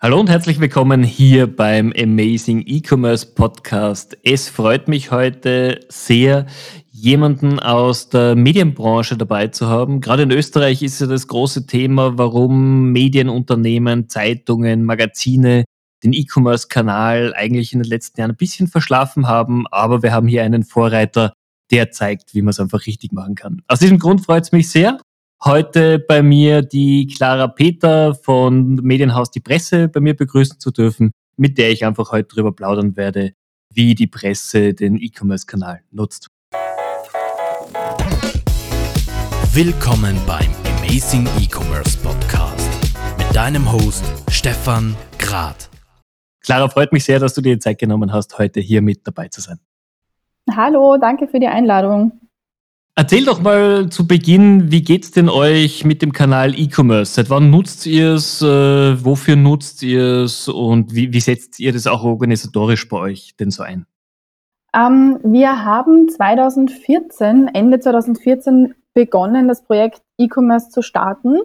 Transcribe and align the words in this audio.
Hallo 0.00 0.20
und 0.20 0.30
herzlich 0.30 0.60
willkommen 0.60 1.02
hier 1.02 1.48
beim 1.48 1.92
Amazing 1.92 2.62
E-Commerce 2.64 3.34
Podcast. 3.34 4.16
Es 4.22 4.48
freut 4.48 4.86
mich 4.86 5.10
heute 5.10 5.80
sehr, 5.88 6.46
jemanden 6.92 7.58
aus 7.58 8.08
der 8.08 8.36
Medienbranche 8.36 9.16
dabei 9.16 9.48
zu 9.48 9.66
haben. 9.66 10.00
Gerade 10.00 10.22
in 10.22 10.30
Österreich 10.30 10.84
ist 10.84 11.00
ja 11.00 11.08
das 11.08 11.26
große 11.26 11.66
Thema, 11.66 12.16
warum 12.16 12.92
Medienunternehmen, 12.92 14.08
Zeitungen, 14.08 14.84
Magazine 14.84 15.64
den 16.04 16.12
E-Commerce-Kanal 16.12 17.34
eigentlich 17.34 17.72
in 17.72 17.80
den 17.80 17.88
letzten 17.88 18.20
Jahren 18.20 18.30
ein 18.30 18.36
bisschen 18.36 18.68
verschlafen 18.68 19.26
haben. 19.26 19.66
Aber 19.66 20.04
wir 20.04 20.12
haben 20.12 20.28
hier 20.28 20.44
einen 20.44 20.62
Vorreiter, 20.62 21.32
der 21.72 21.90
zeigt, 21.90 22.36
wie 22.36 22.42
man 22.42 22.50
es 22.50 22.60
einfach 22.60 22.86
richtig 22.86 23.10
machen 23.10 23.34
kann. 23.34 23.62
Aus 23.66 23.80
diesem 23.80 23.98
Grund 23.98 24.24
freut 24.24 24.44
es 24.44 24.52
mich 24.52 24.70
sehr, 24.70 25.00
heute 25.44 25.98
bei 26.00 26.22
mir 26.22 26.62
die 26.62 27.06
Clara 27.06 27.46
Peter 27.46 28.14
von 28.14 28.74
Medienhaus 28.76 29.30
Die 29.30 29.40
Presse 29.40 29.88
bei 29.88 30.00
mir 30.00 30.14
begrüßen 30.14 30.58
zu 30.58 30.70
dürfen, 30.70 31.12
mit 31.36 31.58
der 31.58 31.70
ich 31.70 31.84
einfach 31.84 32.10
heute 32.10 32.28
darüber 32.34 32.52
plaudern 32.52 32.96
werde, 32.96 33.32
wie 33.72 33.94
die 33.94 34.06
Presse 34.06 34.74
den 34.74 34.96
E-Commerce-Kanal 34.96 35.82
nutzt. 35.90 36.28
Willkommen 39.52 40.16
beim 40.26 40.50
Amazing 40.78 41.26
E-Commerce 41.40 41.98
Podcast 41.98 42.70
mit 43.16 43.34
deinem 43.34 43.70
Host 43.70 44.04
Stefan 44.30 44.96
Grad. 45.18 45.70
Clara, 46.42 46.68
freut 46.68 46.92
mich 46.92 47.04
sehr, 47.04 47.18
dass 47.18 47.34
du 47.34 47.40
dir 47.40 47.54
die 47.54 47.60
Zeit 47.60 47.78
genommen 47.78 48.12
hast, 48.12 48.38
heute 48.38 48.60
hier 48.60 48.82
mit 48.82 49.06
dabei 49.06 49.28
zu 49.28 49.40
sein. 49.40 49.58
Hallo, 50.50 50.96
danke 50.98 51.28
für 51.28 51.38
die 51.38 51.46
Einladung. 51.46 52.27
Erzähl 52.98 53.24
doch 53.24 53.40
mal 53.40 53.90
zu 53.90 54.08
Beginn, 54.08 54.72
wie 54.72 54.82
geht's 54.82 55.12
denn 55.12 55.28
euch 55.28 55.84
mit 55.84 56.02
dem 56.02 56.10
Kanal 56.10 56.58
E-Commerce? 56.58 57.12
Seit 57.12 57.30
wann 57.30 57.48
nutzt 57.48 57.86
ihr 57.86 58.14
es? 58.14 58.42
Äh, 58.42 59.04
wofür 59.04 59.36
nutzt 59.36 59.84
ihr 59.84 60.24
es? 60.24 60.48
Und 60.48 60.92
wie, 60.92 61.12
wie, 61.12 61.20
setzt 61.20 61.60
ihr 61.60 61.72
das 61.72 61.86
auch 61.86 62.02
organisatorisch 62.02 62.88
bei 62.88 62.96
euch 62.96 63.36
denn 63.38 63.52
so 63.52 63.62
ein? 63.62 63.86
Ähm, 64.74 65.20
wir 65.22 65.64
haben 65.64 66.08
2014, 66.08 67.46
Ende 67.54 67.78
2014 67.78 68.74
begonnen, 68.94 69.46
das 69.46 69.62
Projekt 69.62 70.02
E-Commerce 70.18 70.70
zu 70.70 70.82
starten. 70.82 71.38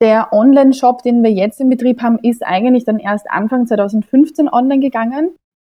Der 0.00 0.32
Online-Shop, 0.32 1.04
den 1.04 1.22
wir 1.22 1.30
jetzt 1.30 1.60
in 1.60 1.70
Betrieb 1.70 2.02
haben, 2.02 2.18
ist 2.18 2.44
eigentlich 2.44 2.84
dann 2.84 2.98
erst 2.98 3.30
Anfang 3.30 3.68
2015 3.68 4.48
online 4.48 4.80
gegangen. 4.80 5.30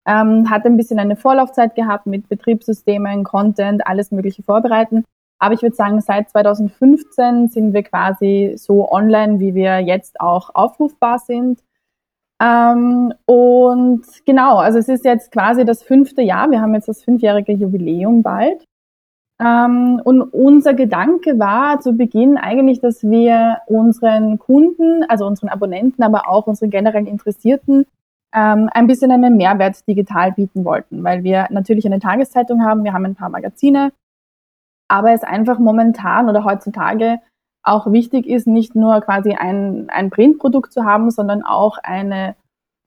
Ähm, 0.06 0.50
hat 0.50 0.66
ein 0.66 0.76
bisschen 0.76 0.98
eine 0.98 1.16
Vorlaufzeit 1.16 1.74
gehabt 1.74 2.06
mit 2.06 2.28
Betriebssystemen, 2.28 3.24
Content, 3.24 3.86
alles 3.86 4.10
Mögliche 4.10 4.42
vorbereiten. 4.42 5.04
Aber 5.38 5.54
ich 5.54 5.62
würde 5.62 5.76
sagen, 5.76 6.00
seit 6.00 6.30
2015 6.30 7.48
sind 7.48 7.72
wir 7.72 7.82
quasi 7.82 8.54
so 8.56 8.90
online, 8.90 9.40
wie 9.40 9.54
wir 9.54 9.80
jetzt 9.80 10.20
auch 10.20 10.54
aufrufbar 10.54 11.18
sind. 11.18 11.60
Ähm, 12.42 13.12
und 13.26 14.04
genau, 14.26 14.58
also 14.58 14.78
es 14.78 14.88
ist 14.88 15.04
jetzt 15.04 15.30
quasi 15.32 15.64
das 15.64 15.82
fünfte 15.82 16.22
Jahr. 16.22 16.50
Wir 16.50 16.60
haben 16.60 16.74
jetzt 16.74 16.88
das 16.88 17.02
fünfjährige 17.02 17.52
Jubiläum 17.52 18.22
bald. 18.22 18.64
Ähm, 19.40 20.00
und 20.04 20.22
unser 20.22 20.74
Gedanke 20.74 21.38
war 21.38 21.80
zu 21.80 21.92
Beginn 21.92 22.36
eigentlich, 22.36 22.80
dass 22.80 23.02
wir 23.02 23.58
unseren 23.66 24.38
Kunden, 24.38 25.04
also 25.08 25.26
unseren 25.26 25.48
Abonnenten, 25.48 26.02
aber 26.02 26.28
auch 26.28 26.46
unseren 26.46 26.70
generellen 26.70 27.06
Interessierten 27.06 27.86
ähm, 28.34 28.68
ein 28.72 28.86
bisschen 28.86 29.12
einen 29.12 29.36
Mehrwert 29.36 29.86
digital 29.86 30.32
bieten 30.32 30.64
wollten, 30.64 31.04
weil 31.04 31.22
wir 31.22 31.46
natürlich 31.50 31.86
eine 31.86 32.00
Tageszeitung 32.00 32.64
haben, 32.64 32.84
wir 32.84 32.92
haben 32.92 33.04
ein 33.04 33.14
paar 33.14 33.30
Magazine, 33.30 33.92
aber 34.88 35.12
es 35.12 35.22
einfach 35.22 35.58
momentan 35.58 36.28
oder 36.28 36.44
heutzutage 36.44 37.20
auch 37.62 37.90
wichtig 37.90 38.26
ist, 38.26 38.46
nicht 38.46 38.74
nur 38.74 39.00
quasi 39.00 39.32
ein, 39.32 39.88
ein 39.88 40.10
Printprodukt 40.10 40.72
zu 40.72 40.84
haben, 40.84 41.10
sondern 41.10 41.42
auch 41.42 41.78
eine, 41.82 42.34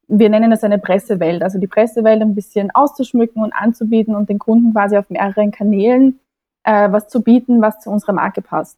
wir 0.07 0.29
nennen 0.29 0.51
es 0.51 0.63
eine 0.63 0.77
Pressewelt, 0.77 1.41
also 1.41 1.59
die 1.59 1.67
Pressewelt 1.67 2.21
ein 2.21 2.35
bisschen 2.35 2.69
auszuschmücken 2.71 3.41
und 3.41 3.53
anzubieten 3.53 4.15
und 4.15 4.29
den 4.29 4.37
Kunden 4.37 4.73
quasi 4.73 4.97
auf 4.97 5.09
mehreren 5.09 5.51
Kanälen 5.51 6.19
äh, 6.63 6.91
was 6.91 7.07
zu 7.07 7.23
bieten, 7.23 7.61
was 7.61 7.79
zu 7.79 7.89
unserer 7.89 8.13
Marke 8.13 8.41
passt. 8.41 8.77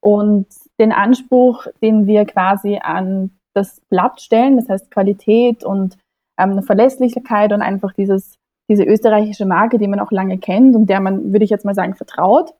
Und 0.00 0.46
den 0.78 0.92
Anspruch, 0.92 1.66
den 1.82 2.06
wir 2.06 2.24
quasi 2.24 2.78
an 2.80 3.37
das 3.58 3.80
Blatt 3.90 4.20
stellen, 4.20 4.56
das 4.56 4.68
heißt 4.68 4.90
Qualität 4.90 5.64
und 5.64 5.98
ähm, 6.38 6.62
Verlässlichkeit 6.62 7.52
und 7.52 7.62
einfach 7.62 7.92
dieses, 7.92 8.38
diese 8.68 8.84
österreichische 8.84 9.46
Marke, 9.46 9.78
die 9.78 9.88
man 9.88 10.00
auch 10.00 10.12
lange 10.12 10.38
kennt 10.38 10.76
und 10.76 10.86
der 10.86 11.00
man, 11.00 11.32
würde 11.32 11.44
ich 11.44 11.50
jetzt 11.50 11.64
mal 11.64 11.74
sagen, 11.74 11.94
vertraut, 11.94 12.54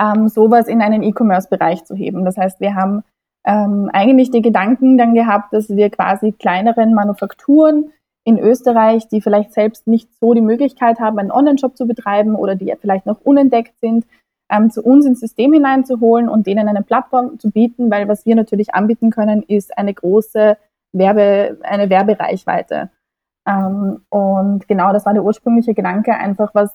ähm, 0.00 0.28
sowas 0.28 0.66
in 0.66 0.80
einen 0.82 1.02
E-Commerce-Bereich 1.02 1.84
zu 1.84 1.94
heben. 1.94 2.24
Das 2.24 2.36
heißt, 2.36 2.60
wir 2.60 2.74
haben 2.74 3.04
ähm, 3.44 3.90
eigentlich 3.92 4.30
die 4.30 4.42
Gedanken 4.42 4.98
dann 4.98 5.14
gehabt, 5.14 5.52
dass 5.52 5.68
wir 5.68 5.90
quasi 5.90 6.32
kleineren 6.32 6.94
Manufakturen 6.94 7.92
in 8.24 8.38
Österreich, 8.38 9.06
die 9.08 9.20
vielleicht 9.20 9.52
selbst 9.52 9.86
nicht 9.86 10.08
so 10.18 10.32
die 10.32 10.40
Möglichkeit 10.40 10.98
haben, 10.98 11.18
einen 11.18 11.30
Online-Shop 11.30 11.76
zu 11.76 11.86
betreiben 11.86 12.34
oder 12.36 12.54
die 12.54 12.74
vielleicht 12.80 13.04
noch 13.04 13.20
unentdeckt 13.20 13.78
sind, 13.80 14.06
ähm, 14.50 14.70
zu 14.70 14.82
uns 14.82 15.06
ins 15.06 15.20
System 15.20 15.52
hineinzuholen 15.52 16.28
und 16.28 16.46
denen 16.46 16.68
eine 16.68 16.82
Plattform 16.82 17.38
zu 17.38 17.50
bieten, 17.50 17.90
weil 17.90 18.08
was 18.08 18.26
wir 18.26 18.36
natürlich 18.36 18.74
anbieten 18.74 19.10
können, 19.10 19.42
ist 19.42 19.76
eine 19.76 19.94
große 19.94 20.56
Werbe, 20.92 21.58
eine 21.62 21.90
Werbereichweite. 21.90 22.90
Ähm, 23.46 24.02
und 24.10 24.68
genau 24.68 24.92
das 24.92 25.06
war 25.06 25.14
der 25.14 25.24
ursprüngliche 25.24 25.74
Gedanke, 25.74 26.14
einfach 26.14 26.54
was, 26.54 26.70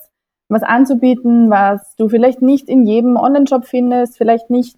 was 0.49 0.63
anzubieten, 0.63 1.49
was 1.49 1.95
du 1.95 2.09
vielleicht 2.09 2.41
nicht 2.41 2.69
in 2.69 2.85
jedem 2.85 3.15
Online-Shop 3.15 3.65
findest, 3.65 4.17
vielleicht 4.17 4.49
nicht 4.49 4.77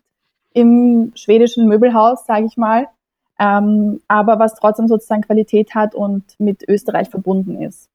im 0.53 1.11
schwedischen 1.15 1.67
Möbelhaus, 1.67 2.25
sage 2.25 2.45
ich 2.45 2.57
mal, 2.57 2.87
ähm, 3.39 4.01
aber 4.07 4.37
was 4.39 4.55
trotzdem 4.55 4.87
sozusagen 4.87 5.21
Qualität 5.21 5.73
hat 5.75 5.95
und 5.95 6.23
mit 6.39 6.67
Österreich 6.67 7.09
verbunden 7.09 7.61
ist. 7.61 7.89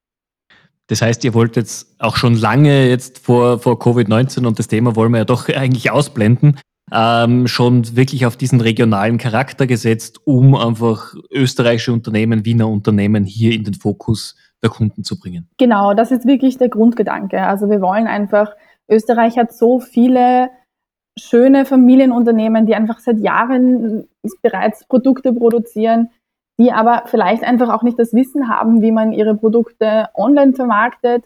Das 0.88 1.02
heißt, 1.02 1.24
ihr 1.24 1.34
wollt 1.34 1.56
jetzt 1.56 1.94
auch 1.98 2.16
schon 2.16 2.34
lange 2.34 2.88
jetzt 2.88 3.18
vor, 3.18 3.58
vor 3.58 3.80
Covid-19 3.80 4.46
und 4.46 4.58
das 4.58 4.68
Thema 4.68 4.94
wollen 4.96 5.12
wir 5.12 5.18
ja 5.18 5.24
doch 5.24 5.48
eigentlich 5.54 5.90
ausblenden, 5.90 6.58
ähm, 6.92 7.48
schon 7.48 7.96
wirklich 7.96 8.26
auf 8.26 8.36
diesen 8.36 8.60
regionalen 8.60 9.18
Charakter 9.18 9.66
gesetzt, 9.66 10.20
um 10.24 10.54
einfach 10.54 11.14
österreichische 11.30 11.92
Unternehmen, 11.92 12.44
Wiener 12.44 12.68
Unternehmen 12.68 13.24
hier 13.24 13.52
in 13.52 13.64
den 13.64 13.74
Fokus 13.74 14.36
der 14.62 14.70
Kunden 14.70 15.02
zu 15.04 15.18
bringen. 15.18 15.48
Genau, 15.58 15.94
das 15.94 16.12
ist 16.12 16.26
wirklich 16.26 16.58
der 16.58 16.68
Grundgedanke. 16.68 17.42
Also 17.42 17.68
wir 17.68 17.80
wollen 17.80 18.06
einfach, 18.06 18.52
Österreich 18.88 19.36
hat 19.36 19.52
so 19.52 19.80
viele 19.80 20.50
schöne 21.18 21.64
Familienunternehmen, 21.64 22.66
die 22.66 22.74
einfach 22.74 23.00
seit 23.00 23.18
Jahren 23.18 24.04
bereits 24.42 24.86
Produkte 24.86 25.32
produzieren, 25.32 26.10
die 26.58 26.72
aber 26.72 27.02
vielleicht 27.06 27.44
einfach 27.44 27.68
auch 27.68 27.82
nicht 27.82 27.98
das 27.98 28.14
Wissen 28.14 28.48
haben, 28.48 28.80
wie 28.82 28.92
man 28.92 29.12
ihre 29.12 29.34
Produkte 29.34 30.08
online 30.14 30.54
vermarktet, 30.54 31.24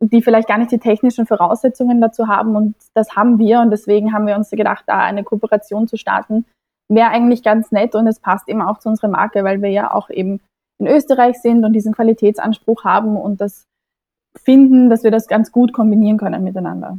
die 0.00 0.20
vielleicht 0.22 0.48
gar 0.48 0.58
nicht 0.58 0.70
die 0.70 0.78
technischen 0.78 1.26
Voraussetzungen 1.26 2.00
dazu 2.00 2.28
haben. 2.28 2.54
Und 2.56 2.74
das 2.94 3.16
haben 3.16 3.38
wir. 3.38 3.60
Und 3.60 3.70
deswegen 3.70 4.12
haben 4.12 4.26
wir 4.26 4.36
uns 4.36 4.50
gedacht, 4.50 4.84
da 4.86 4.98
eine 4.98 5.24
Kooperation 5.24 5.88
zu 5.88 5.96
starten, 5.96 6.44
wäre 6.88 7.08
eigentlich 7.08 7.42
ganz 7.42 7.72
nett. 7.72 7.94
Und 7.94 8.06
es 8.06 8.20
passt 8.20 8.48
eben 8.48 8.60
auch 8.60 8.78
zu 8.78 8.88
unserer 8.90 9.08
Marke, 9.08 9.44
weil 9.44 9.62
wir 9.62 9.70
ja 9.70 9.92
auch 9.92 10.10
eben 10.10 10.40
in 10.78 10.86
Österreich 10.86 11.40
sind 11.40 11.64
und 11.64 11.72
diesen 11.72 11.94
Qualitätsanspruch 11.94 12.84
haben 12.84 13.16
und 13.16 13.40
das 13.40 13.66
finden, 14.36 14.90
dass 14.90 15.02
wir 15.02 15.10
das 15.10 15.28
ganz 15.28 15.50
gut 15.50 15.72
kombinieren 15.72 16.18
können 16.18 16.44
miteinander. 16.44 16.98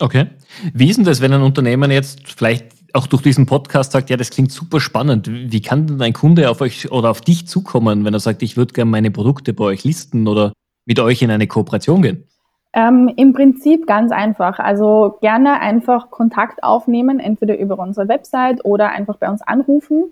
Okay. 0.00 0.26
Wie 0.74 0.90
ist 0.90 0.96
denn 0.96 1.04
das, 1.04 1.20
wenn 1.20 1.32
ein 1.32 1.42
Unternehmen 1.42 1.92
jetzt 1.92 2.28
vielleicht 2.28 2.79
auch 2.94 3.06
durch 3.06 3.22
diesen 3.22 3.46
Podcast 3.46 3.92
sagt, 3.92 4.10
ja, 4.10 4.16
das 4.16 4.30
klingt 4.30 4.52
super 4.52 4.80
spannend. 4.80 5.28
Wie 5.30 5.62
kann 5.62 5.86
denn 5.86 6.00
ein 6.02 6.12
Kunde 6.12 6.50
auf 6.50 6.60
euch 6.60 6.90
oder 6.90 7.10
auf 7.10 7.20
dich 7.20 7.46
zukommen, 7.46 8.04
wenn 8.04 8.14
er 8.14 8.20
sagt, 8.20 8.42
ich 8.42 8.56
würde 8.56 8.72
gerne 8.72 8.90
meine 8.90 9.10
Produkte 9.10 9.52
bei 9.52 9.64
euch 9.64 9.84
listen 9.84 10.26
oder 10.28 10.52
mit 10.86 10.98
euch 11.00 11.22
in 11.22 11.30
eine 11.30 11.46
Kooperation 11.46 12.02
gehen? 12.02 12.24
Ähm, 12.72 13.12
Im 13.16 13.32
Prinzip 13.32 13.86
ganz 13.86 14.12
einfach. 14.12 14.58
Also 14.58 15.18
gerne 15.20 15.60
einfach 15.60 16.10
Kontakt 16.10 16.62
aufnehmen, 16.62 17.18
entweder 17.18 17.58
über 17.58 17.78
unsere 17.78 18.08
Website 18.08 18.64
oder 18.64 18.90
einfach 18.90 19.16
bei 19.16 19.28
uns 19.28 19.42
anrufen. 19.42 20.04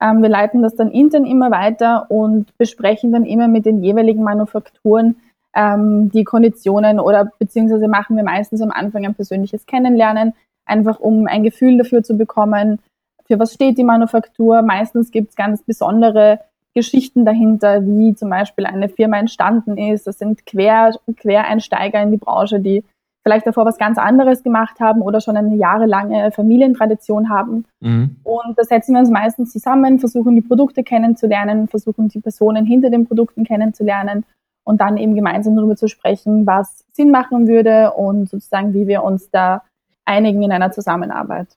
Ähm, 0.00 0.22
wir 0.22 0.28
leiten 0.28 0.62
das 0.62 0.74
dann 0.74 0.90
intern 0.90 1.24
immer 1.24 1.50
weiter 1.50 2.10
und 2.10 2.56
besprechen 2.58 3.12
dann 3.12 3.24
immer 3.24 3.46
mit 3.46 3.66
den 3.66 3.82
jeweiligen 3.82 4.24
Manufakturen 4.24 5.16
ähm, 5.54 6.10
die 6.10 6.24
Konditionen 6.24 6.98
oder 6.98 7.30
beziehungsweise 7.38 7.86
machen 7.86 8.16
wir 8.16 8.24
meistens 8.24 8.60
am 8.62 8.70
Anfang 8.70 9.04
ein 9.04 9.14
persönliches 9.14 9.66
Kennenlernen, 9.66 10.34
einfach 10.72 10.98
um 10.98 11.26
ein 11.26 11.42
Gefühl 11.42 11.78
dafür 11.78 12.02
zu 12.02 12.16
bekommen, 12.16 12.78
für 13.26 13.38
was 13.38 13.54
steht 13.54 13.78
die 13.78 13.84
Manufaktur. 13.84 14.62
Meistens 14.62 15.10
gibt 15.10 15.30
es 15.30 15.36
ganz 15.36 15.62
besondere 15.62 16.40
Geschichten 16.74 17.24
dahinter, 17.24 17.84
wie 17.86 18.14
zum 18.14 18.30
Beispiel 18.30 18.66
eine 18.66 18.88
Firma 18.88 19.18
entstanden 19.18 19.76
ist. 19.76 20.06
Das 20.06 20.18
sind 20.18 20.46
Quer, 20.46 20.94
Quereinsteiger 21.16 22.02
in 22.02 22.10
die 22.10 22.16
Branche, 22.16 22.60
die 22.60 22.82
vielleicht 23.22 23.46
davor 23.46 23.64
was 23.64 23.78
ganz 23.78 23.98
anderes 23.98 24.42
gemacht 24.42 24.80
haben 24.80 25.02
oder 25.02 25.20
schon 25.20 25.36
eine 25.36 25.54
jahrelange 25.54 26.32
Familientradition 26.32 27.28
haben. 27.28 27.66
Mhm. 27.80 28.16
Und 28.24 28.58
da 28.58 28.64
setzen 28.64 28.94
wir 28.94 29.00
uns 29.00 29.10
meistens 29.10 29.52
zusammen, 29.52 30.00
versuchen 30.00 30.34
die 30.34 30.40
Produkte 30.40 30.82
kennenzulernen, 30.82 31.68
versuchen 31.68 32.08
die 32.08 32.20
Personen 32.20 32.66
hinter 32.66 32.90
den 32.90 33.06
Produkten 33.06 33.44
kennenzulernen 33.44 34.24
und 34.64 34.80
dann 34.80 34.96
eben 34.96 35.14
gemeinsam 35.14 35.54
darüber 35.56 35.76
zu 35.76 35.88
sprechen, 35.88 36.46
was 36.46 36.84
Sinn 36.92 37.10
machen 37.10 37.46
würde 37.46 37.92
und 37.92 38.28
sozusagen, 38.28 38.74
wie 38.74 38.86
wir 38.86 39.04
uns 39.04 39.30
da 39.30 39.62
einigen 40.04 40.42
in 40.42 40.52
einer 40.52 40.72
Zusammenarbeit. 40.72 41.48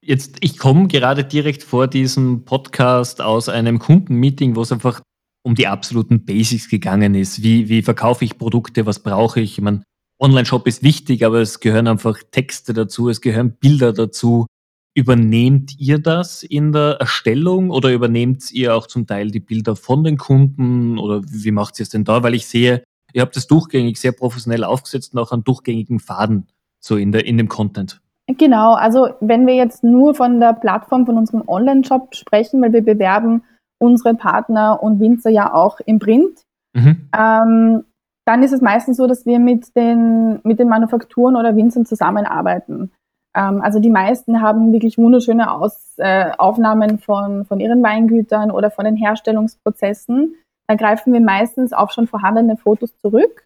Jetzt, 0.00 0.36
ich 0.40 0.58
komme 0.58 0.86
gerade 0.88 1.24
direkt 1.24 1.62
vor 1.62 1.88
diesem 1.88 2.44
Podcast 2.44 3.20
aus 3.20 3.48
einem 3.48 3.78
Kundenmeeting, 3.78 4.54
wo 4.54 4.62
es 4.62 4.72
einfach 4.72 5.00
um 5.42 5.54
die 5.54 5.66
absoluten 5.66 6.24
Basics 6.24 6.68
gegangen 6.68 7.14
ist. 7.14 7.42
Wie, 7.42 7.68
wie 7.68 7.82
verkaufe 7.82 8.24
ich 8.24 8.38
Produkte? 8.38 8.86
Was 8.86 9.02
brauche 9.02 9.40
ich? 9.40 9.58
Ich 9.58 9.60
meine, 9.60 9.82
Online-Shop 10.18 10.66
ist 10.66 10.82
wichtig, 10.82 11.24
aber 11.24 11.40
es 11.40 11.60
gehören 11.60 11.88
einfach 11.88 12.18
Texte 12.30 12.72
dazu, 12.72 13.08
es 13.08 13.20
gehören 13.20 13.56
Bilder 13.56 13.92
dazu. 13.92 14.46
Übernehmt 14.94 15.78
ihr 15.78 15.98
das 15.98 16.42
in 16.42 16.72
der 16.72 16.96
Erstellung 17.00 17.70
oder 17.70 17.92
übernehmt 17.92 18.50
ihr 18.50 18.74
auch 18.74 18.86
zum 18.86 19.06
Teil 19.06 19.30
die 19.30 19.40
Bilder 19.40 19.76
von 19.76 20.04
den 20.04 20.16
Kunden 20.16 20.98
oder 20.98 21.22
wie 21.26 21.50
macht 21.50 21.78
ihr 21.78 21.82
es 21.82 21.90
denn 21.90 22.04
da? 22.04 22.22
Weil 22.22 22.34
ich 22.34 22.46
sehe, 22.46 22.82
ihr 23.12 23.22
habt 23.22 23.36
das 23.36 23.46
durchgängig 23.46 23.98
sehr 23.98 24.12
professionell 24.12 24.64
aufgesetzt 24.64 25.12
und 25.14 25.20
auch 25.20 25.32
einen 25.32 25.44
durchgängigen 25.44 26.00
Faden 26.00 26.46
so 26.80 26.96
in, 26.96 27.12
der, 27.12 27.26
in 27.26 27.38
dem 27.38 27.48
Content. 27.48 28.00
Genau, 28.28 28.74
also 28.74 29.10
wenn 29.20 29.46
wir 29.46 29.54
jetzt 29.54 29.84
nur 29.84 30.14
von 30.14 30.40
der 30.40 30.52
Plattform 30.52 31.06
von 31.06 31.16
unserem 31.16 31.44
Online-Shop 31.46 32.14
sprechen, 32.14 32.60
weil 32.60 32.72
wir 32.72 32.84
bewerben 32.84 33.44
unsere 33.78 34.14
Partner 34.14 34.82
und 34.82 35.00
Winzer 35.00 35.30
ja 35.30 35.54
auch 35.54 35.78
im 35.80 35.98
Print, 35.98 36.42
mhm. 36.74 37.08
ähm, 37.16 37.84
dann 38.26 38.42
ist 38.42 38.52
es 38.52 38.60
meistens 38.60 38.96
so, 38.96 39.06
dass 39.06 39.26
wir 39.26 39.38
mit 39.38 39.76
den, 39.76 40.40
mit 40.42 40.58
den 40.58 40.68
Manufakturen 40.68 41.36
oder 41.36 41.54
Winzern 41.54 41.86
zusammenarbeiten. 41.86 42.90
Ähm, 43.36 43.60
also 43.60 43.78
die 43.78 43.90
meisten 43.90 44.42
haben 44.42 44.72
wirklich 44.72 44.98
wunderschöne 44.98 45.52
Aus, 45.52 45.94
äh, 45.98 46.32
Aufnahmen 46.36 46.98
von, 46.98 47.44
von 47.44 47.60
ihren 47.60 47.82
Weingütern 47.82 48.50
oder 48.50 48.72
von 48.72 48.84
den 48.84 48.96
Herstellungsprozessen. 48.96 50.34
Da 50.66 50.74
greifen 50.74 51.12
wir 51.12 51.20
meistens 51.20 51.72
auf 51.72 51.92
schon 51.92 52.08
vorhandene 52.08 52.56
Fotos 52.56 52.98
zurück. 52.98 53.45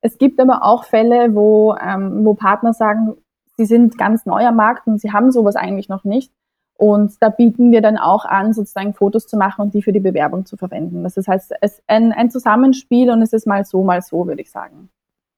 Es 0.00 0.18
gibt 0.18 0.40
aber 0.40 0.64
auch 0.64 0.84
Fälle, 0.84 1.34
wo, 1.34 1.74
ähm, 1.74 2.24
wo 2.24 2.34
Partner 2.34 2.72
sagen, 2.72 3.16
sie 3.56 3.66
sind 3.66 3.98
ganz 3.98 4.26
neu 4.26 4.46
am 4.46 4.56
Markt 4.56 4.86
und 4.86 5.00
sie 5.00 5.12
haben 5.12 5.30
sowas 5.30 5.56
eigentlich 5.56 5.88
noch 5.88 6.04
nicht. 6.04 6.32
Und 6.74 7.12
da 7.20 7.28
bieten 7.28 7.72
wir 7.72 7.82
dann 7.82 7.98
auch 7.98 8.24
an, 8.24 8.54
sozusagen 8.54 8.94
Fotos 8.94 9.26
zu 9.26 9.36
machen 9.36 9.60
und 9.60 9.74
die 9.74 9.82
für 9.82 9.92
die 9.92 10.00
Bewerbung 10.00 10.46
zu 10.46 10.56
verwenden. 10.56 11.02
Das 11.02 11.16
heißt, 11.16 11.52
es 11.60 11.72
ist 11.72 11.82
ein, 11.86 12.12
ein 12.12 12.30
Zusammenspiel 12.30 13.10
und 13.10 13.20
es 13.20 13.34
ist 13.34 13.46
mal 13.46 13.66
so, 13.66 13.84
mal 13.84 14.00
so, 14.00 14.26
würde 14.26 14.40
ich 14.40 14.50
sagen. 14.50 14.88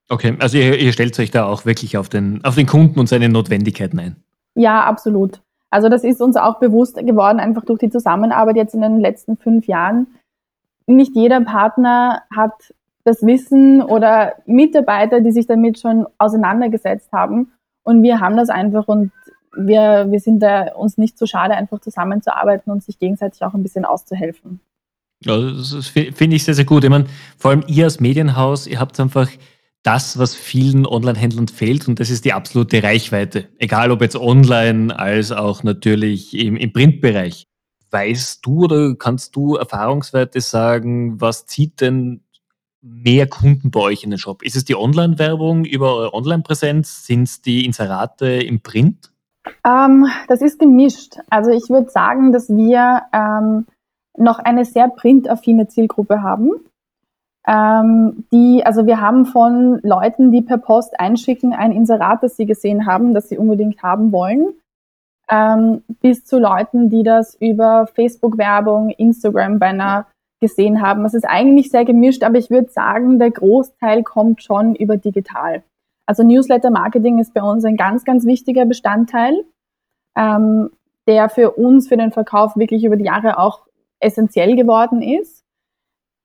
Okay, 0.09 0.37
also 0.39 0.57
ihr, 0.57 0.79
ihr 0.79 0.93
stellt 0.93 1.19
euch 1.19 1.33
da 1.33 1.47
auch 1.47 1.65
wirklich 1.65 1.97
auf 1.97 2.09
den, 2.09 2.45
auf 2.45 2.55
den 2.55 2.67
Kunden 2.67 3.01
und 3.01 3.09
seine 3.09 3.29
Notwendigkeiten 3.29 3.99
ein. 3.99 4.17
Ja, 4.55 4.85
absolut. 4.85 5.41
Also 5.71 5.89
das 5.89 6.05
ist 6.05 6.21
uns 6.21 6.37
auch 6.37 6.61
bewusst 6.61 6.97
geworden, 6.97 7.41
einfach 7.41 7.65
durch 7.65 7.81
die 7.81 7.91
Zusammenarbeit 7.91 8.57
jetzt 8.57 8.75
in 8.75 8.83
den 8.83 9.01
letzten 9.01 9.37
fünf 9.37 9.67
Jahren. 9.67 10.07
Nicht 10.87 11.17
jeder 11.17 11.41
Partner 11.41 12.23
hat 12.31 12.75
das 13.05 13.25
Wissen 13.27 13.83
oder 13.83 14.35
Mitarbeiter, 14.47 15.21
die 15.21 15.33
sich 15.33 15.47
damit 15.47 15.79
schon 15.79 16.07
auseinandergesetzt 16.19 17.13
haben. 17.13 17.53
Und 17.83 18.03
wir 18.03 18.21
haben 18.21 18.37
das 18.37 18.49
einfach 18.49 18.87
und 18.89 19.11
wir, 19.57 20.07
wir 20.11 20.21
sind 20.21 20.41
da 20.41 20.73
uns 20.75 20.99
nicht 20.99 21.19
so 21.19 21.27
schade, 21.27 21.55
einfach 21.55 21.81
zusammenzuarbeiten 21.81 22.73
und 22.73 22.83
sich 22.83 22.99
gegenseitig 22.99 23.43
auch 23.43 23.55
ein 23.55 23.63
bisschen 23.63 23.85
auszuhelfen. 23.85 24.61
Ja, 25.25 25.37
das 25.39 25.89
finde 25.89 26.37
ich 26.37 26.45
sehr, 26.45 26.55
sehr 26.55 26.65
gut. 26.65 26.85
Ich 26.85 26.91
meine, 26.91 27.07
vor 27.39 27.51
allem 27.51 27.65
ihr 27.67 27.85
als 27.85 28.01
Medienhaus, 28.01 28.67
ihr 28.67 28.81
habt 28.81 28.99
einfach 28.99 29.29
das, 29.83 30.19
was 30.19 30.35
vielen 30.35 30.87
Online-Händlern 30.87 31.49
fehlt, 31.49 31.89
und 31.89 31.99
das 31.99 32.11
ist 32.11 32.25
die 32.25 32.33
absolute 32.33 32.83
Reichweite. 32.83 33.49
Egal 33.59 33.91
ob 33.91 34.01
jetzt 34.01 34.17
online 34.17 34.97
als 34.97 35.33
auch 35.33 35.63
natürlich 35.63 36.39
im, 36.39 36.57
im 36.57 36.73
Printbereich. 36.73 37.47
Weißt 37.91 38.45
du 38.47 38.65
oder 38.65 38.95
kannst 38.95 39.37
du 39.37 39.57
Erfahrungswerte 39.57 40.41
sagen, 40.41 41.21
was 41.21 41.47
zieht 41.47 41.81
denn 41.81 42.22
mehr 42.83 43.27
Kunden 43.27 43.71
bei 43.71 43.81
euch 43.81 44.05
in 44.05 44.11
den 44.11 44.19
Shop? 44.19 44.43
Ist 44.43 44.57
es 44.57 44.65
die 44.65 44.77
Online-Werbung 44.77 45.65
über 45.65 45.95
eure 45.97 46.15
Online-Präsenz? 46.15 47.07
Sind 47.07 47.25
es 47.25 47.41
die 47.41 47.65
Inserate 47.65 48.27
im 48.27 48.61
Print? 48.61 49.11
Ähm, 49.65 50.07
das 50.29 50.43
ist 50.43 50.59
gemischt. 50.59 51.17
Also 51.31 51.51
ich 51.51 51.69
würde 51.69 51.91
sagen, 51.91 52.33
dass 52.33 52.49
wir 52.49 53.03
ähm, 53.13 53.67
noch 54.17 54.39
eine 54.39 54.65
sehr 54.65 54.89
printaffine 54.89 55.69
Zielgruppe 55.69 56.23
haben 56.23 56.53
ähm, 57.47 58.25
die, 58.33 58.65
also 58.65 58.87
wir 58.87 59.01
haben 59.01 59.27
von 59.27 59.81
Leuten, 59.83 60.31
die 60.31 60.43
per 60.43 60.59
Post 60.59 60.99
einschicken, 61.01 61.53
ein 61.53 61.73
Inserat, 61.73 62.23
das 62.23 62.37
sie 62.37 62.47
gesehen 62.47 62.87
haben, 62.87 63.15
das 63.15 63.29
sie 63.29 63.39
unbedingt 63.39 63.83
haben 63.83 64.13
wollen, 64.13 64.55
ähm, 65.29 65.83
bis 66.01 66.25
zu 66.25 66.39
Leuten, 66.39 66.89
die 66.89 67.03
das 67.03 67.35
über 67.35 67.89
Facebook-Werbung, 67.89 68.91
Instagram-Banner 68.91 70.07
gesehen 70.43 70.83
haben. 70.83 71.07
Es 71.07 71.15
ist 71.15 71.25
eigentlich 71.25 71.71
sehr 71.71 71.87
gemischt, 71.87 72.25
aber 72.25 72.37
ich 72.37 72.51
würde 72.51 72.69
sagen, 72.69 73.19
der 73.19 73.31
Großteil 73.31 74.03
kommt 74.03 74.43
schon 74.43 74.75
über 74.75 74.99
digital. 74.99 75.63
Also 76.05 76.25
Newsletter-Marketing 76.25 77.21
ist 77.21 77.33
bei 77.33 77.43
uns 77.43 77.65
ein 77.65 77.77
ganz, 77.77 78.05
ganz 78.05 78.27
wichtiger 78.27 78.67
Bestandteil, 78.67 79.45
ähm, 80.17 80.71
der 81.07 81.29
für 81.29 81.53
uns, 81.53 81.89
für 81.89 81.97
den 81.97 82.11
Verkauf 82.11 82.57
wirklich 82.57 82.85
über 82.85 82.97
die 82.97 83.05
Jahre 83.05 83.39
auch 83.39 83.67
essentiell 84.01 84.57
geworden 84.57 85.01
ist. 85.01 85.45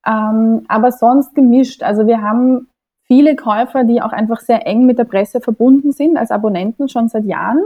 Ähm, 0.05 0.65
aber 0.67 0.91
sonst 0.91 1.35
gemischt. 1.35 1.83
Also 1.83 2.07
wir 2.07 2.21
haben 2.21 2.67
viele 3.03 3.35
Käufer, 3.35 3.83
die 3.83 4.01
auch 4.01 4.13
einfach 4.13 4.39
sehr 4.39 4.65
eng 4.65 4.87
mit 4.87 4.97
der 4.97 5.05
Presse 5.05 5.41
verbunden 5.41 5.91
sind, 5.91 6.17
als 6.17 6.31
Abonnenten 6.31 6.89
schon 6.89 7.07
seit 7.07 7.25
Jahren. 7.25 7.63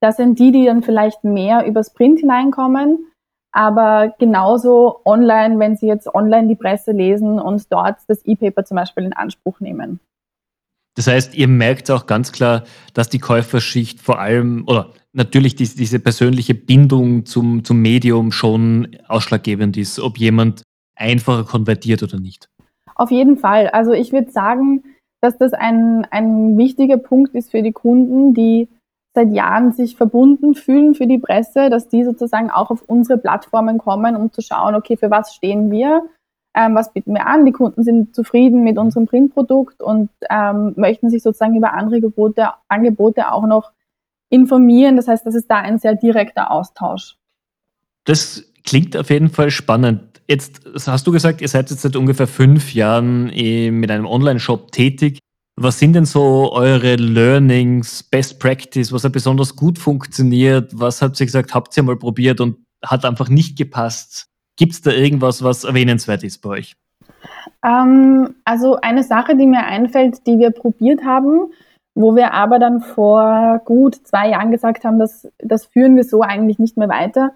Das 0.00 0.18
sind 0.18 0.38
die, 0.38 0.52
die 0.52 0.66
dann 0.66 0.82
vielleicht 0.82 1.24
mehr 1.24 1.66
übers 1.66 1.92
Print 1.94 2.20
hineinkommen, 2.20 3.09
aber 3.52 4.14
genauso 4.18 5.00
online, 5.04 5.58
wenn 5.58 5.76
sie 5.76 5.86
jetzt 5.86 6.12
online 6.14 6.48
die 6.48 6.56
Presse 6.56 6.92
lesen 6.92 7.38
und 7.38 7.72
dort 7.72 7.98
das 8.06 8.24
E-Paper 8.24 8.64
zum 8.64 8.76
Beispiel 8.76 9.04
in 9.04 9.12
Anspruch 9.12 9.60
nehmen. 9.60 10.00
Das 10.96 11.06
heißt, 11.06 11.34
ihr 11.34 11.48
merkt 11.48 11.90
auch 11.90 12.06
ganz 12.06 12.32
klar, 12.32 12.64
dass 12.94 13.08
die 13.08 13.18
Käuferschicht 13.18 14.00
vor 14.00 14.18
allem 14.18 14.64
oder 14.66 14.90
natürlich 15.12 15.54
die, 15.54 15.64
diese 15.64 16.00
persönliche 16.00 16.54
Bindung 16.54 17.24
zum, 17.26 17.64
zum 17.64 17.80
Medium 17.80 18.32
schon 18.32 18.96
ausschlaggebend 19.08 19.76
ist, 19.76 19.98
ob 20.00 20.18
jemand 20.18 20.62
einfacher 20.96 21.44
konvertiert 21.44 22.02
oder 22.02 22.18
nicht? 22.18 22.48
Auf 22.94 23.10
jeden 23.10 23.38
Fall. 23.38 23.68
Also 23.68 23.92
ich 23.92 24.12
würde 24.12 24.30
sagen, 24.30 24.82
dass 25.22 25.38
das 25.38 25.52
ein, 25.52 26.06
ein 26.10 26.58
wichtiger 26.58 26.98
Punkt 26.98 27.34
ist 27.34 27.50
für 27.50 27.62
die 27.62 27.72
Kunden, 27.72 28.34
die 28.34 28.68
seit 29.14 29.32
Jahren 29.32 29.72
sich 29.72 29.96
verbunden 29.96 30.54
fühlen 30.54 30.94
für 30.94 31.06
die 31.06 31.18
Presse, 31.18 31.68
dass 31.70 31.88
die 31.88 32.04
sozusagen 32.04 32.50
auch 32.50 32.70
auf 32.70 32.82
unsere 32.82 33.18
Plattformen 33.18 33.78
kommen, 33.78 34.16
um 34.16 34.32
zu 34.32 34.40
schauen, 34.40 34.74
okay, 34.74 34.96
für 34.96 35.10
was 35.10 35.34
stehen 35.34 35.70
wir, 35.70 36.02
ähm, 36.54 36.74
was 36.74 36.92
bieten 36.92 37.14
wir 37.14 37.26
an. 37.26 37.44
Die 37.44 37.52
Kunden 37.52 37.82
sind 37.82 38.14
zufrieden 38.14 38.62
mit 38.62 38.78
unserem 38.78 39.06
Printprodukt 39.06 39.82
und 39.82 40.10
ähm, 40.28 40.74
möchten 40.76 41.10
sich 41.10 41.22
sozusagen 41.22 41.56
über 41.56 41.72
andere 41.72 42.00
Gebote, 42.00 42.50
Angebote 42.68 43.32
auch 43.32 43.46
noch 43.46 43.72
informieren. 44.30 44.96
Das 44.96 45.08
heißt, 45.08 45.26
das 45.26 45.34
ist 45.34 45.50
da 45.50 45.56
ein 45.56 45.78
sehr 45.78 45.94
direkter 45.94 46.50
Austausch. 46.50 47.16
Das 48.04 48.44
klingt 48.64 48.96
auf 48.96 49.10
jeden 49.10 49.28
Fall 49.28 49.50
spannend. 49.50 50.22
Jetzt 50.28 50.62
hast 50.86 51.06
du 51.06 51.12
gesagt, 51.12 51.40
ihr 51.40 51.48
seid 51.48 51.70
jetzt 51.70 51.82
seit 51.82 51.96
ungefähr 51.96 52.28
fünf 52.28 52.72
Jahren 52.74 53.30
eh 53.32 53.70
mit 53.72 53.90
einem 53.90 54.06
Online-Shop 54.06 54.70
tätig. 54.70 55.18
Was 55.62 55.78
sind 55.78 55.92
denn 55.92 56.06
so 56.06 56.52
eure 56.52 56.96
Learnings, 56.96 58.02
Best 58.02 58.40
Practice, 58.40 58.94
was 58.94 59.04
hat 59.04 59.12
besonders 59.12 59.54
gut 59.54 59.78
funktioniert? 59.78 60.72
Was 60.72 61.02
habt 61.02 61.20
ihr 61.20 61.26
gesagt, 61.26 61.52
habt 61.52 61.76
ihr 61.76 61.82
mal 61.82 61.98
probiert 61.98 62.40
und 62.40 62.56
hat 62.82 63.04
einfach 63.04 63.28
nicht 63.28 63.58
gepasst? 63.58 64.24
Gibt 64.56 64.72
es 64.72 64.80
da 64.80 64.90
irgendwas, 64.90 65.44
was 65.44 65.64
erwähnenswert 65.64 66.24
ist 66.24 66.38
bei 66.38 66.48
euch? 66.48 66.76
Ähm, 67.62 68.36
also 68.46 68.76
eine 68.76 69.04
Sache, 69.04 69.36
die 69.36 69.46
mir 69.46 69.66
einfällt, 69.66 70.26
die 70.26 70.38
wir 70.38 70.50
probiert 70.50 71.04
haben, 71.04 71.52
wo 71.94 72.16
wir 72.16 72.32
aber 72.32 72.58
dann 72.58 72.80
vor 72.80 73.60
gut 73.66 73.96
zwei 73.96 74.30
Jahren 74.30 74.52
gesagt 74.52 74.84
haben, 74.84 74.98
dass 74.98 75.28
das 75.40 75.66
führen 75.66 75.94
wir 75.94 76.04
so 76.04 76.22
eigentlich 76.22 76.58
nicht 76.58 76.78
mehr 76.78 76.88
weiter, 76.88 77.32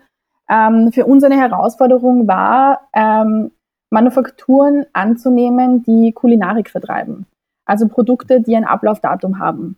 ähm, 0.49 0.93
für 0.93 1.05
uns 1.05 1.25
eine 1.25 1.37
Herausforderung 1.37 2.27
war, 2.27 2.89
ähm, 2.95 3.51
Manufakturen 3.91 4.87
anzunehmen, 4.95 5.83
die 5.83 6.13
Kulinarik 6.13 6.71
vertreiben. 6.71 7.27
Also 7.67 7.89
Produkte, 7.89 8.41
die 8.41 8.57
ein 8.57 8.65
Ablaufdatum 8.65 9.39
haben. 9.39 9.77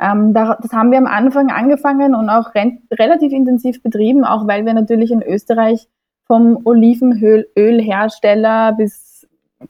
Ähm, 0.00 0.32
da, 0.32 0.56
das 0.60 0.72
haben 0.72 0.90
wir 0.90 0.98
am 0.98 1.06
Anfang 1.06 1.50
angefangen 1.50 2.14
und 2.14 2.30
auch 2.30 2.54
re 2.54 2.78
relativ 2.92 3.32
intensiv 3.32 3.82
betrieben, 3.82 4.24
auch 4.24 4.46
weil 4.46 4.64
wir 4.64 4.72
natürlich 4.72 5.10
in 5.10 5.22
Österreich 5.22 5.88
vom 6.26 6.60
Olivenölhersteller 6.64 8.72
bis 8.72 9.26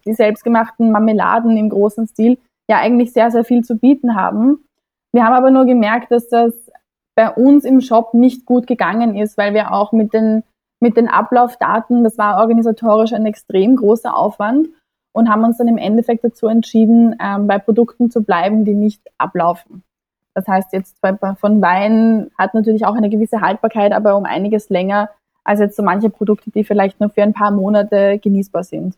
die 0.07 0.15
selbstgemachten 0.15 0.93
Marmeladen 0.93 1.57
im 1.57 1.69
großen 1.69 2.07
Stil 2.07 2.39
ja 2.69 2.79
eigentlich 2.79 3.13
sehr, 3.13 3.33
sehr 3.33 3.45
viel 3.45 3.65
zu 3.65 3.77
bieten 3.77 4.15
haben. 4.15 4.65
Wir 5.13 5.25
haben 5.25 5.35
aber 5.35 5.51
nur 5.51 5.67
gemerkt, 5.67 6.13
dass 6.13 6.29
das 6.29 6.55
bei 7.17 7.29
uns 7.31 7.65
im 7.65 7.81
Shop 7.81 8.15
nicht 8.15 8.47
gut 8.47 8.69
gegangen 8.69 9.17
ist, 9.17 9.37
weil 9.37 9.53
wir 9.53 9.73
auch 9.73 9.91
mit 9.91 10.15
den, 10.15 10.45
mit 10.79 10.97
den 10.97 11.09
Ablaufdaten, 11.09 12.05
das 12.05 12.19
war 12.19 12.39
organisatorisch 12.39 13.13
ein 13.13 13.27
extrem 13.27 13.75
großer 13.75 14.17
Aufwand 14.17 14.69
und 15.13 15.29
haben 15.29 15.45
uns 15.45 15.59
dann 15.59 15.69
im 15.69 15.79
Endeffekt 15.79 16.25
dazu 16.25 16.47
entschieden, 16.47 17.17
ähm, 17.21 17.47
bei 17.47 17.59
Produkten 17.59 18.11
zu 18.11 18.23
bleiben, 18.23 18.65
die 18.65 18.75
nicht 18.75 19.03
ablaufen. 19.19 19.83
Das 20.35 20.47
heißt, 20.47 20.73
jetzt 20.73 21.01
bei, 21.01 21.15
von 21.35 21.61
Wein 21.61 22.31
hat 22.39 22.55
natürlich 22.55 22.87
auch 22.87 22.95
eine 22.95 23.11
gewisse 23.11 23.41
Haltbarkeit, 23.41 23.93
aber 23.93 24.17
um 24.17 24.25
einiges 24.25 24.71
länger 24.71 25.11
als 25.43 25.61
jetzt 25.61 25.77
so 25.77 25.83
manche 25.83 26.11
Produkte, 26.11 26.51
die 26.51 26.65
vielleicht 26.65 27.01
nur 27.01 27.11
für 27.11 27.23
ein 27.23 27.33
paar 27.33 27.51
Monate 27.51 28.19
genießbar 28.19 28.63
sind. 28.63 28.97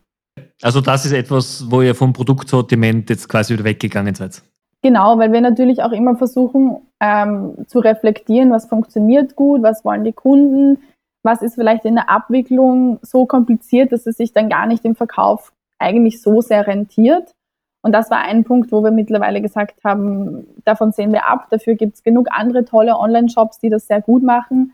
Also 0.61 0.81
das 0.81 1.05
ist 1.05 1.13
etwas, 1.13 1.65
wo 1.69 1.81
ihr 1.81 1.95
vom 1.95 2.13
Produktsortiment 2.13 3.09
jetzt 3.09 3.27
quasi 3.27 3.53
wieder 3.53 3.63
weggegangen 3.63 4.13
seid. 4.13 4.43
Genau, 4.81 5.17
weil 5.17 5.31
wir 5.31 5.41
natürlich 5.41 5.81
auch 5.81 5.91
immer 5.91 6.15
versuchen 6.15 6.77
ähm, 6.99 7.53
zu 7.67 7.79
reflektieren, 7.79 8.51
was 8.51 8.65
funktioniert 8.65 9.35
gut, 9.35 9.63
was 9.63 9.85
wollen 9.85 10.03
die 10.03 10.11
Kunden, 10.11 10.79
was 11.23 11.41
ist 11.41 11.55
vielleicht 11.55 11.85
in 11.85 11.95
der 11.95 12.09
Abwicklung 12.09 12.99
so 13.01 13.25
kompliziert, 13.25 13.93
dass 13.93 14.05
es 14.05 14.17
sich 14.17 14.33
dann 14.33 14.49
gar 14.49 14.67
nicht 14.67 14.83
im 14.83 14.95
Verkauf 14.95 15.53
eigentlich 15.83 16.21
so 16.21 16.41
sehr 16.41 16.65
rentiert. 16.65 17.33
Und 17.81 17.91
das 17.91 18.09
war 18.09 18.21
ein 18.21 18.45
Punkt, 18.45 18.71
wo 18.71 18.81
wir 18.83 18.91
mittlerweile 18.91 19.41
gesagt 19.41 19.83
haben, 19.83 20.47
davon 20.63 20.93
sehen 20.93 21.11
wir 21.11 21.27
ab. 21.29 21.47
Dafür 21.49 21.75
gibt 21.75 21.95
es 21.95 22.03
genug 22.03 22.27
andere 22.31 22.63
tolle 22.63 22.97
Online-Shops, 22.97 23.59
die 23.59 23.69
das 23.69 23.87
sehr 23.87 24.01
gut 24.01 24.23
machen. 24.23 24.73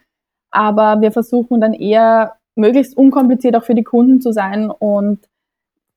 Aber 0.51 1.01
wir 1.01 1.11
versuchen 1.11 1.59
dann 1.59 1.73
eher 1.73 2.35
möglichst 2.55 2.95
unkompliziert 2.95 3.55
auch 3.55 3.63
für 3.63 3.75
die 3.75 3.83
Kunden 3.83 4.21
zu 4.21 4.31
sein 4.31 4.69
und 4.69 5.27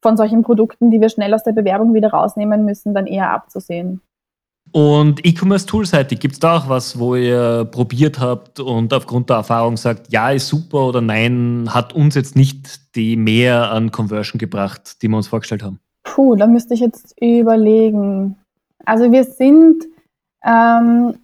von 0.00 0.16
solchen 0.16 0.42
Produkten, 0.42 0.90
die 0.90 1.00
wir 1.00 1.08
schnell 1.08 1.34
aus 1.34 1.44
der 1.44 1.52
Bewerbung 1.52 1.94
wieder 1.94 2.10
rausnehmen 2.10 2.64
müssen, 2.64 2.94
dann 2.94 3.06
eher 3.06 3.30
abzusehen. 3.30 4.00
Und 4.72 5.24
E-Commerce-Toolseitig, 5.24 6.18
gibt 6.18 6.34
es 6.34 6.40
da 6.40 6.56
auch 6.56 6.68
was, 6.68 6.98
wo 6.98 7.14
ihr 7.14 7.66
probiert 7.70 8.18
habt 8.18 8.58
und 8.58 8.94
aufgrund 8.94 9.28
der 9.28 9.36
Erfahrung 9.36 9.76
sagt, 9.76 10.10
ja, 10.10 10.30
ist 10.30 10.48
super 10.48 10.88
oder 10.88 11.02
nein, 11.02 11.68
hat 11.68 11.92
uns 11.92 12.14
jetzt 12.14 12.36
nicht 12.36 12.96
die 12.96 13.16
mehr 13.16 13.70
an 13.70 13.90
Conversion 13.90 14.38
gebracht, 14.38 15.02
die 15.02 15.08
wir 15.08 15.18
uns 15.18 15.28
vorgestellt 15.28 15.62
haben? 15.62 15.78
Puh, 16.04 16.36
da 16.36 16.46
müsste 16.46 16.72
ich 16.72 16.80
jetzt 16.80 17.14
überlegen. 17.20 18.36
Also 18.86 19.12
wir 19.12 19.24
sind, 19.24 19.84
ähm, 20.42 21.18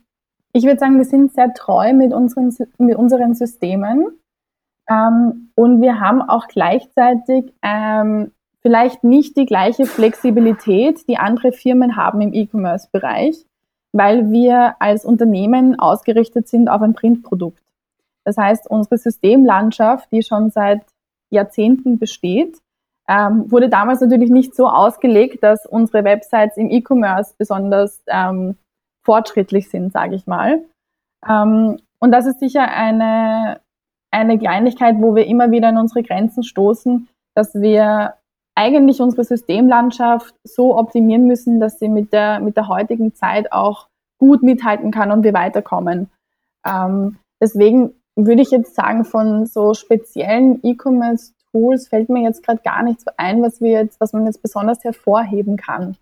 ich 0.52 0.64
würde 0.64 0.78
sagen, 0.78 0.99
wir 0.99 1.07
sind 1.07 1.33
sehr 1.33 1.55
treu 1.55 1.95
mit 1.95 2.12
unseren, 2.12 2.55
mit 2.76 2.97
unseren 2.97 3.35
Systemen. 3.35 4.09
Ähm, 4.90 5.50
und 5.55 5.81
wir 5.81 6.00
haben 6.00 6.21
auch 6.21 6.49
gleichzeitig 6.49 7.52
ähm, 7.62 8.31
vielleicht 8.62 9.05
nicht 9.05 9.37
die 9.37 9.47
gleiche 9.47 9.87
Flexibilität, 9.87 11.09
die 11.09 11.19
andere 11.19 11.53
Firmen 11.53 11.97
haben 11.97 12.21
im 12.21 12.33
E-Commerce-Bereich, 12.33 13.45
weil 13.93 14.31
wir 14.31 14.77
als 14.81 15.05
Unternehmen 15.05 15.79
ausgerichtet 15.79 16.49
sind 16.49 16.69
auf 16.69 16.83
ein 16.83 16.95
Printprodukt. 16.95 17.62
Das 18.25 18.37
heißt, 18.37 18.69
unsere 18.69 18.99
Systemlandschaft, 18.99 20.11
die 20.12 20.23
schon 20.23 20.50
seit 20.50 20.83
Jahrzehnten 21.31 21.99
besteht, 21.99 22.59
ähm, 23.09 23.50
wurde 23.50 23.71
damals 23.71 24.00
natürlich 24.03 24.31
nicht 24.31 24.55
so 24.55 24.69
ausgelegt, 24.69 25.43
dass 25.43 25.65
unsere 25.65 26.05
Websites 26.05 26.59
im 26.59 26.71
E-Commerce 26.71 27.35
besonders 27.38 28.03
ähm, 28.07 28.57
fortschrittlich 29.03 29.71
sind, 29.71 29.93
sage 29.93 30.15
ich 30.15 30.27
mal. 30.27 30.62
Ähm, 31.27 31.79
und 32.00 32.12
das 32.12 32.27
ist 32.27 32.41
sicher 32.41 32.69
eine, 32.69 33.61
eine 34.11 34.38
Kleinigkeit, 34.38 34.97
wo 34.99 35.15
wir 35.15 35.27
immer 35.27 35.50
wieder 35.50 35.69
an 35.69 35.79
unsere 35.79 36.03
Grenzen 36.03 36.43
stoßen, 36.43 37.09
dass 37.35 37.55
wir 37.55 38.15
eigentlich 38.59 39.00
unsere 39.00 39.23
Systemlandschaft 39.23 40.35
so 40.43 40.77
optimieren 40.77 41.29
müssen, 41.29 41.61
dass 41.61 41.79
sie 41.79 41.88
mit 41.88 42.12
der, 42.12 42.41
mit 42.41 42.57
der 42.57 42.67
heutigen 42.67 43.15
Zeit 43.15 43.53
auch 43.53 43.87
gut 44.19 44.43
mithalten 44.43 44.91
kann 44.91 45.12
und 45.12 45.23
wir 45.23 45.33
weiterkommen. 45.33 46.09
Ähm, 46.67 47.19
deswegen 47.41 47.93
würde 48.17 48.43
ich 48.43 48.50
jetzt 48.50 48.75
sagen, 48.75 49.05
von 49.05 49.47
so 49.47 49.75
speziellen 49.75 50.59
E-Commerce-Tools 50.65 51.87
fällt 51.87 52.09
mir 52.09 52.25
jetzt 52.25 52.43
gerade 52.43 52.61
gar 52.65 52.83
nichts 52.83 53.05
ein, 53.17 53.43
was 53.43 53.61
wir 53.61 53.71
jetzt, 53.71 54.00
was 54.00 54.12
man 54.12 54.27
jetzt 54.27 54.43
besonders 54.43 54.83
hervorheben 54.83 55.57
kann. 55.57 55.97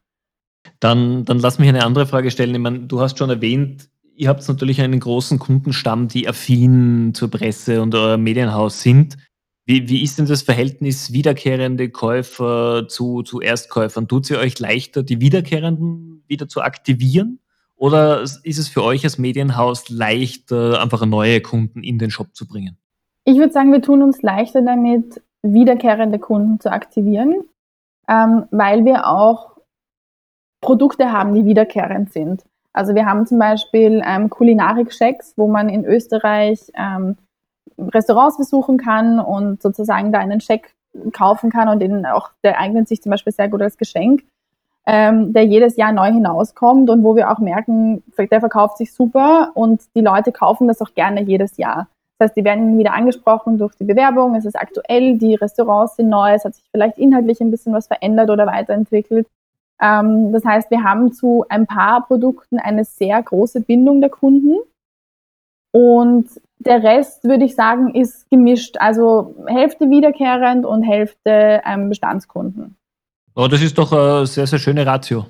Dann, 0.80 1.26
dann 1.26 1.38
lass 1.38 1.58
mich 1.58 1.68
eine 1.68 1.84
andere 1.84 2.06
Frage 2.06 2.30
stellen. 2.30 2.54
Ich 2.54 2.60
meine, 2.60 2.80
du 2.80 3.00
hast 3.00 3.18
schon 3.18 3.28
erwähnt, 3.28 3.90
ihr 4.14 4.30
habt 4.30 4.48
natürlich 4.48 4.80
einen 4.80 4.98
großen 4.98 5.38
Kundenstamm, 5.38 6.08
die 6.08 6.26
affin 6.26 7.12
zur 7.12 7.30
Presse 7.30 7.82
und 7.82 7.94
euer 7.94 8.16
Medienhaus 8.16 8.80
sind. 8.80 9.18
Wie, 9.66 9.88
wie 9.88 10.04
ist 10.04 10.16
denn 10.18 10.26
das 10.26 10.42
Verhältnis 10.42 11.12
wiederkehrende 11.12 11.90
Käufer 11.90 12.86
zu, 12.86 13.22
zu 13.22 13.40
Erstkäufern? 13.40 14.06
Tut 14.06 14.24
sie 14.24 14.36
euch 14.36 14.60
leichter, 14.60 15.02
die 15.02 15.20
Wiederkehrenden 15.20 16.22
wieder 16.28 16.48
zu 16.48 16.62
aktivieren? 16.62 17.40
Oder 17.74 18.22
ist 18.22 18.46
es 18.46 18.68
für 18.68 18.84
euch 18.84 19.02
als 19.02 19.18
Medienhaus 19.18 19.90
leichter, 19.90 20.80
einfach 20.80 21.04
neue 21.04 21.40
Kunden 21.40 21.82
in 21.82 21.98
den 21.98 22.10
Shop 22.10 22.28
zu 22.32 22.46
bringen? 22.46 22.78
Ich 23.24 23.38
würde 23.38 23.52
sagen, 23.52 23.72
wir 23.72 23.82
tun 23.82 24.02
uns 24.02 24.22
leichter 24.22 24.62
damit, 24.62 25.20
wiederkehrende 25.42 26.20
Kunden 26.20 26.60
zu 26.60 26.70
aktivieren, 26.70 27.34
ähm, 28.08 28.44
weil 28.52 28.84
wir 28.84 29.08
auch 29.08 29.56
Produkte 30.60 31.10
haben, 31.10 31.34
die 31.34 31.44
wiederkehrend 31.44 32.12
sind. 32.12 32.44
Also 32.72 32.94
wir 32.94 33.04
haben 33.04 33.26
zum 33.26 33.40
Beispiel 33.40 34.00
ähm, 34.06 34.30
Kulinarik-Checks, 34.30 35.34
wo 35.36 35.48
man 35.48 35.68
in 35.68 35.84
Österreich 35.84 36.60
ähm, 36.74 37.16
Restaurants 37.78 38.38
besuchen 38.38 38.78
kann 38.78 39.20
und 39.20 39.62
sozusagen 39.62 40.12
da 40.12 40.18
einen 40.18 40.40
Scheck 40.40 40.74
kaufen 41.12 41.50
kann 41.50 41.68
und 41.68 41.80
den 41.80 42.06
auch, 42.06 42.30
der 42.42 42.58
eignet 42.58 42.88
sich 42.88 43.02
zum 43.02 43.10
Beispiel 43.10 43.32
sehr 43.32 43.48
gut 43.48 43.62
als 43.62 43.76
Geschenk, 43.76 44.24
ähm, 44.86 45.32
der 45.32 45.44
jedes 45.44 45.76
Jahr 45.76 45.92
neu 45.92 46.12
hinauskommt 46.12 46.88
und 46.90 47.02
wo 47.02 47.16
wir 47.16 47.30
auch 47.30 47.38
merken, 47.38 48.02
der 48.18 48.40
verkauft 48.40 48.78
sich 48.78 48.92
super 48.92 49.50
und 49.54 49.82
die 49.94 50.00
Leute 50.00 50.32
kaufen 50.32 50.68
das 50.68 50.80
auch 50.80 50.94
gerne 50.94 51.22
jedes 51.22 51.56
Jahr. 51.56 51.88
Das 52.18 52.28
heißt, 52.28 52.36
die 52.36 52.44
werden 52.44 52.78
wieder 52.78 52.94
angesprochen 52.94 53.58
durch 53.58 53.74
die 53.74 53.84
Bewerbung, 53.84 54.34
es 54.36 54.46
ist 54.46 54.56
aktuell, 54.56 55.18
die 55.18 55.34
Restaurants 55.34 55.96
sind 55.96 56.08
neu, 56.08 56.32
es 56.32 56.44
hat 56.44 56.54
sich 56.54 56.64
vielleicht 56.70 56.98
inhaltlich 56.98 57.40
ein 57.40 57.50
bisschen 57.50 57.74
was 57.74 57.88
verändert 57.88 58.30
oder 58.30 58.46
weiterentwickelt. 58.46 59.26
Ähm, 59.80 60.32
das 60.32 60.44
heißt, 60.44 60.70
wir 60.70 60.82
haben 60.82 61.12
zu 61.12 61.44
ein 61.48 61.66
paar 61.66 62.06
Produkten 62.06 62.58
eine 62.58 62.84
sehr 62.84 63.22
große 63.22 63.60
Bindung 63.60 64.00
der 64.00 64.10
Kunden 64.10 64.56
und 65.72 66.28
der 66.66 66.82
Rest, 66.82 67.24
würde 67.24 67.44
ich 67.44 67.54
sagen, 67.54 67.94
ist 67.94 68.28
gemischt. 68.30 68.76
Also 68.78 69.36
Hälfte 69.46 69.88
wiederkehrend 69.88 70.66
und 70.66 70.82
Hälfte 70.82 71.62
ähm, 71.64 71.88
Bestandskunden. 71.88 72.76
Oh, 73.34 73.48
das 73.48 73.62
ist 73.62 73.76
doch 73.78 73.92
eine 73.92 74.26
sehr, 74.26 74.46
sehr 74.46 74.58
schöne 74.58 74.86
Ratio. 74.86 75.26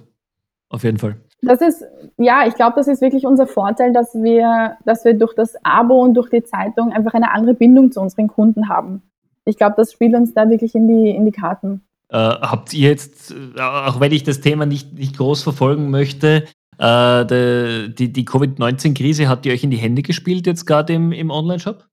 Auf 0.68 0.84
jeden 0.84 0.98
Fall. 0.98 1.16
Das 1.42 1.60
ist, 1.60 1.84
ja, 2.16 2.46
ich 2.46 2.54
glaube, 2.54 2.74
das 2.76 2.88
ist 2.88 3.02
wirklich 3.02 3.26
unser 3.26 3.46
Vorteil, 3.46 3.92
dass 3.92 4.14
wir, 4.14 4.76
dass 4.84 5.04
wir 5.04 5.14
durch 5.14 5.34
das 5.34 5.54
Abo 5.62 6.02
und 6.02 6.14
durch 6.14 6.30
die 6.30 6.42
Zeitung 6.42 6.92
einfach 6.92 7.14
eine 7.14 7.30
andere 7.32 7.54
Bindung 7.54 7.92
zu 7.92 8.00
unseren 8.00 8.26
Kunden 8.26 8.68
haben. 8.68 9.02
Ich 9.44 9.56
glaube, 9.56 9.74
das 9.76 9.92
spielt 9.92 10.14
uns 10.14 10.34
da 10.34 10.48
wirklich 10.48 10.74
in 10.74 10.88
die, 10.88 11.10
in 11.10 11.24
die 11.24 11.32
Karten. 11.32 11.82
Äh, 12.08 12.16
habt 12.16 12.72
ihr 12.72 12.88
jetzt, 12.88 13.32
äh, 13.32 13.60
auch 13.60 14.00
wenn 14.00 14.12
ich 14.12 14.24
das 14.24 14.40
Thema 14.40 14.66
nicht, 14.66 14.94
nicht 14.94 15.16
groß 15.16 15.42
verfolgen 15.42 15.90
möchte, 15.90 16.44
äh, 16.78 17.88
die 17.88 18.12
die 18.12 18.24
Covid-19-Krise 18.24 19.28
hat 19.28 19.44
die 19.44 19.52
euch 19.52 19.64
in 19.64 19.70
die 19.70 19.76
Hände 19.76 20.02
gespielt 20.02 20.46
jetzt 20.46 20.66
gerade 20.66 20.92
im, 20.92 21.12
im 21.12 21.30
Online-Shop? 21.30 21.86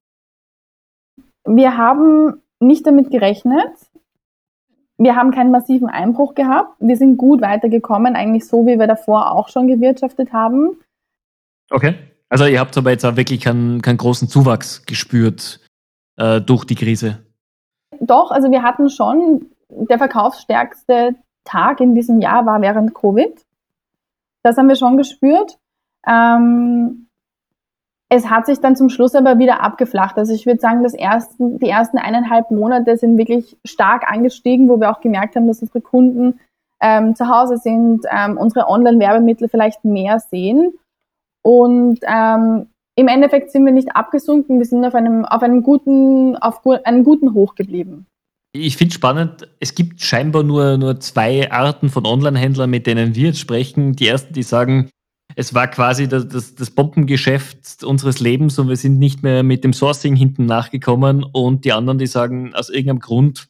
Wir 1.46 1.78
haben 1.78 2.42
nicht 2.60 2.86
damit 2.88 3.12
gerechnet. 3.12 3.72
Wir 4.98 5.16
haben 5.16 5.32
keinen 5.32 5.52
massiven 5.52 5.90
Einbruch 5.90 6.36
gehabt. 6.36 6.76
Wir 6.80 6.98
sind 6.98 7.18
gut 7.18 7.42
weitergekommen, 7.42 8.16
eigentlich 8.16 8.48
so, 8.48 8.66
wie 8.66 8.80
wir 8.80 8.88
davor 8.88 9.32
auch 9.32 9.50
schon 9.50 9.68
gewirtschaftet 9.68 10.32
haben. 10.32 10.78
Okay. 11.70 11.96
Also 12.30 12.46
ihr 12.46 12.60
habt 12.60 12.78
aber 12.78 12.92
jetzt 12.92 13.06
auch 13.06 13.16
wirklich 13.16 13.42
keinen, 13.42 13.82
keinen 13.82 13.98
großen 13.98 14.28
Zuwachs 14.28 14.86
gespürt 14.86 15.60
äh, 16.18 16.42
durch 16.42 16.66
die 16.66 16.76
Krise. 16.76 17.20
Doch, 18.00 18.32
also 18.32 18.50
wir 18.50 18.64
hatten 18.64 18.90
schon, 18.90 19.48
der 19.70 19.98
verkaufsstärkste 19.98 21.16
Tag 21.44 21.80
in 21.80 21.94
diesem 21.94 22.22
Jahr 22.22 22.46
war 22.46 22.62
während 22.62 22.96
Covid. 22.96 23.34
Das 24.44 24.58
haben 24.58 24.68
wir 24.68 24.76
schon 24.76 24.98
gespürt. 24.98 25.58
Ähm, 26.08 27.08
es 28.10 28.30
hat 28.30 28.46
sich 28.46 28.60
dann 28.60 28.76
zum 28.76 28.90
Schluss 28.90 29.16
aber 29.16 29.40
wieder 29.40 29.64
abgeflacht. 29.64 30.18
Also 30.18 30.34
ich 30.34 30.46
würde 30.46 30.60
sagen, 30.60 30.84
das 30.84 30.94
ersten, 30.94 31.58
die 31.58 31.70
ersten 31.70 31.98
eineinhalb 31.98 32.52
Monate 32.52 32.96
sind 32.98 33.18
wirklich 33.18 33.58
stark 33.66 34.12
angestiegen, 34.12 34.70
wo 34.70 34.80
wir 34.80 34.92
auch 34.92 35.02
gemerkt 35.02 35.36
haben, 35.36 35.48
dass 35.48 35.62
unsere 35.62 35.82
Kunden 35.82 36.40
ähm, 36.80 37.16
zu 37.16 37.28
Hause 37.28 37.58
sind, 37.58 38.06
ähm, 38.12 38.38
unsere 38.38 38.68
Online-Werbemittel 38.68 39.50
vielleicht 39.50 39.84
mehr 39.84 40.20
sehen. 40.20 40.74
Und 41.42 42.00
ähm, 42.04 42.68
im 42.96 43.08
Endeffekt 43.08 43.52
sind 43.52 43.66
wir 43.66 43.72
nicht 43.72 43.96
abgesunken, 43.96 44.60
wir 44.60 44.66
sind 44.66 44.86
auf 44.86 44.94
einem, 44.94 45.26
auf 45.26 45.42
einem 45.42 45.64
guten, 45.64 46.36
auf 46.38 46.62
einem 46.84 47.04
guten 47.04 47.34
Hoch 47.34 47.56
geblieben. 47.56 48.06
Ich 48.56 48.78
finde 48.78 48.94
spannend, 48.94 49.48
es 49.60 49.74
gibt 49.74 50.00
scheinbar 50.02 50.44
nur, 50.44 50.78
nur 50.78 51.00
zwei 51.00 51.52
Arten 51.52 51.90
von 51.90 52.06
Online-Händlern, 52.06 52.70
mit 52.70 52.86
denen 52.86 53.16
wir 53.16 53.28
jetzt 53.28 53.40
sprechen. 53.40 53.94
Die 53.94 54.08
ersten, 54.08 54.32
die 54.32 54.44
sagen, 54.44 54.90
es 55.36 55.56
war 55.56 55.68
quasi 55.68 56.08
das, 56.08 56.28
das, 56.28 56.54
das, 56.54 56.70
Bombengeschäft 56.70 57.84
unseres 57.84 58.20
Lebens 58.20 58.60
und 58.60 58.70
wir 58.70 58.76
sind 58.76 59.00
nicht 59.00 59.24
mehr 59.24 59.42
mit 59.42 59.64
dem 59.64 59.74
Sourcing 59.74 60.16
hinten 60.16 60.46
nachgekommen. 60.46 61.24
Und 61.24 61.66
die 61.66 61.74
anderen, 61.74 61.98
die 61.98 62.06
sagen, 62.06 62.54
aus 62.54 62.70
irgendeinem 62.70 63.00
Grund 63.00 63.48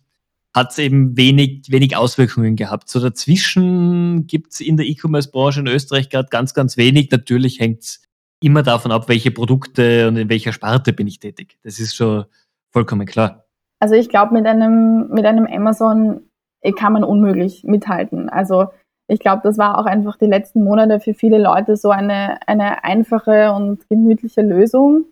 hat 0.53 0.71
es 0.71 0.77
eben 0.77 1.17
wenig, 1.17 1.65
wenig 1.69 1.97
Auswirkungen 1.97 2.55
gehabt. 2.55 2.87
So 2.87 3.01
dazwischen 3.01 4.25
gibt 4.27 4.53
es 4.53 4.61
in 4.61 4.77
der 4.77 4.85
E-Commerce-Branche 4.85 5.59
in 5.59 5.67
Österreich 5.67 6.09
gerade 6.09 6.29
ganz, 6.29 6.53
ganz 6.53 6.77
wenig. 6.77 7.09
Natürlich 7.11 7.59
hängt 7.59 7.81
es 7.81 8.03
immer 8.39 8.63
davon 8.63 8.93
ab, 8.93 9.09
welche 9.09 9.31
Produkte 9.31 10.07
und 10.07 10.15
in 10.15 10.29
welcher 10.29 10.53
Sparte 10.53 10.93
bin 10.93 11.07
ich 11.07 11.19
tätig. 11.19 11.57
Das 11.63 11.79
ist 11.79 11.93
schon 11.93 12.23
vollkommen 12.71 13.05
klar. 13.05 13.42
Also 13.83 13.95
ich 13.95 14.07
glaube, 14.07 14.33
mit 14.33 14.45
einem, 14.45 15.09
mit 15.09 15.25
einem 15.25 15.45
Amazon 15.45 16.21
äh, 16.61 16.71
kann 16.71 16.93
man 16.93 17.03
unmöglich 17.03 17.65
mithalten. 17.65 18.29
Also 18.29 18.67
ich 19.09 19.19
glaube, 19.19 19.41
das 19.43 19.57
war 19.57 19.77
auch 19.77 19.85
einfach 19.85 20.15
die 20.15 20.25
letzten 20.25 20.63
Monate 20.63 21.01
für 21.01 21.13
viele 21.13 21.37
Leute 21.37 21.75
so 21.75 21.89
eine, 21.89 22.39
eine 22.47 22.85
einfache 22.85 23.51
und 23.51 23.89
gemütliche 23.89 24.41
Lösung. 24.41 25.03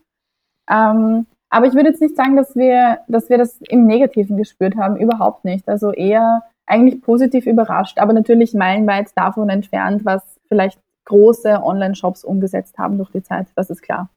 Ähm, 0.70 1.26
aber 1.50 1.68
ich 1.68 1.74
würde 1.74 1.90
jetzt 1.90 2.00
nicht 2.00 2.16
sagen, 2.16 2.38
dass 2.38 2.56
wir, 2.56 3.00
dass 3.10 3.30
wir 3.30 3.38
das 3.38 3.60
im 3.68 3.88
Negativen 3.88 4.38
gespürt 4.38 4.78
haben, 4.78 4.96
überhaupt 4.96 5.44
nicht. 5.44 5.68
Also 5.68 5.92
eher 5.92 6.44
eigentlich 6.66 7.02
positiv 7.02 7.48
überrascht, 7.48 8.00
aber 8.00 8.14
natürlich 8.14 8.54
meilenweit 8.54 9.10
davon 9.18 9.50
entfernt, 9.50 10.06
was 10.06 10.40
vielleicht 10.48 10.80
große 11.04 11.62
Online-Shops 11.62 12.24
umgesetzt 12.24 12.78
haben 12.78 12.96
durch 12.96 13.12
die 13.12 13.22
Zeit, 13.22 13.48
das 13.58 13.70
ist 13.70 13.82
klar. 13.82 14.08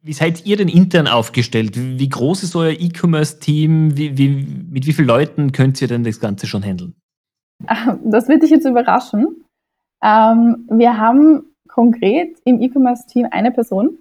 Wie 0.00 0.12
seid 0.12 0.46
ihr 0.46 0.56
denn 0.56 0.68
intern 0.68 1.08
aufgestellt? 1.08 1.72
Wie 1.74 2.08
groß 2.08 2.44
ist 2.44 2.54
euer 2.54 2.72
E-Commerce-Team? 2.72 3.96
Wie, 3.96 4.16
wie, 4.16 4.28
mit 4.70 4.86
wie 4.86 4.92
vielen 4.92 5.08
Leuten 5.08 5.52
könnt 5.52 5.82
ihr 5.82 5.88
denn 5.88 6.04
das 6.04 6.20
Ganze 6.20 6.46
schon 6.46 6.62
handeln? 6.62 6.94
Das 8.04 8.28
wird 8.28 8.42
dich 8.42 8.50
jetzt 8.50 8.66
überraschen. 8.66 9.44
Ähm, 10.02 10.68
wir 10.70 10.96
haben 10.96 11.42
konkret 11.66 12.38
im 12.44 12.62
E-Commerce-Team 12.62 13.26
eine 13.30 13.50
Person. 13.50 13.98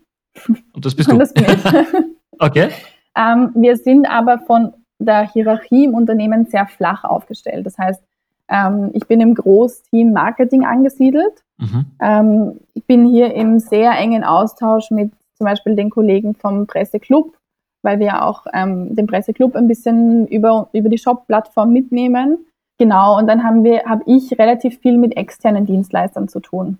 Und 0.73 0.85
das 0.85 0.95
bist 0.95 1.09
du? 1.09 1.13
Und 1.13 1.19
das 1.19 1.33
bin 1.33 1.45
ich. 1.45 1.63
okay. 2.39 2.69
Ähm, 3.15 3.51
wir 3.55 3.77
sind 3.77 4.05
aber 4.05 4.37
von 4.39 4.73
der 4.99 5.27
Hierarchie 5.31 5.85
im 5.85 5.95
Unternehmen 5.95 6.45
sehr 6.45 6.67
flach 6.67 7.03
aufgestellt. 7.03 7.65
Das 7.65 7.77
heißt, 7.77 8.01
ähm, 8.49 8.91
ich 8.93 9.07
bin 9.07 9.19
im 9.21 9.35
Großteam 9.35 10.13
Marketing 10.13 10.65
angesiedelt. 10.65 11.43
Mhm. 11.57 11.85
Ähm, 11.99 12.59
ich 12.73 12.85
bin 12.85 13.07
hier 13.07 13.33
im 13.33 13.59
sehr 13.59 13.91
engen 13.97 14.23
Austausch 14.23 14.91
mit 14.91 15.11
zum 15.37 15.45
Beispiel 15.45 15.75
den 15.75 15.89
Kollegen 15.89 16.35
vom 16.35 16.67
Presseclub, 16.67 17.37
weil 17.83 17.99
wir 17.99 18.25
auch 18.25 18.45
ähm, 18.53 18.95
den 18.95 19.07
Presseclub 19.07 19.55
ein 19.55 19.67
bisschen 19.67 20.27
über, 20.27 20.69
über 20.73 20.89
die 20.89 20.97
Shop-Plattform 20.97 21.71
mitnehmen. 21.71 22.45
Genau, 22.79 23.17
und 23.17 23.27
dann 23.27 23.43
haben 23.43 23.63
wir, 23.63 23.83
habe 23.85 24.03
ich 24.05 24.37
relativ 24.37 24.79
viel 24.79 24.97
mit 24.97 25.17
externen 25.17 25.65
Dienstleistern 25.65 26.27
zu 26.27 26.39
tun. 26.39 26.77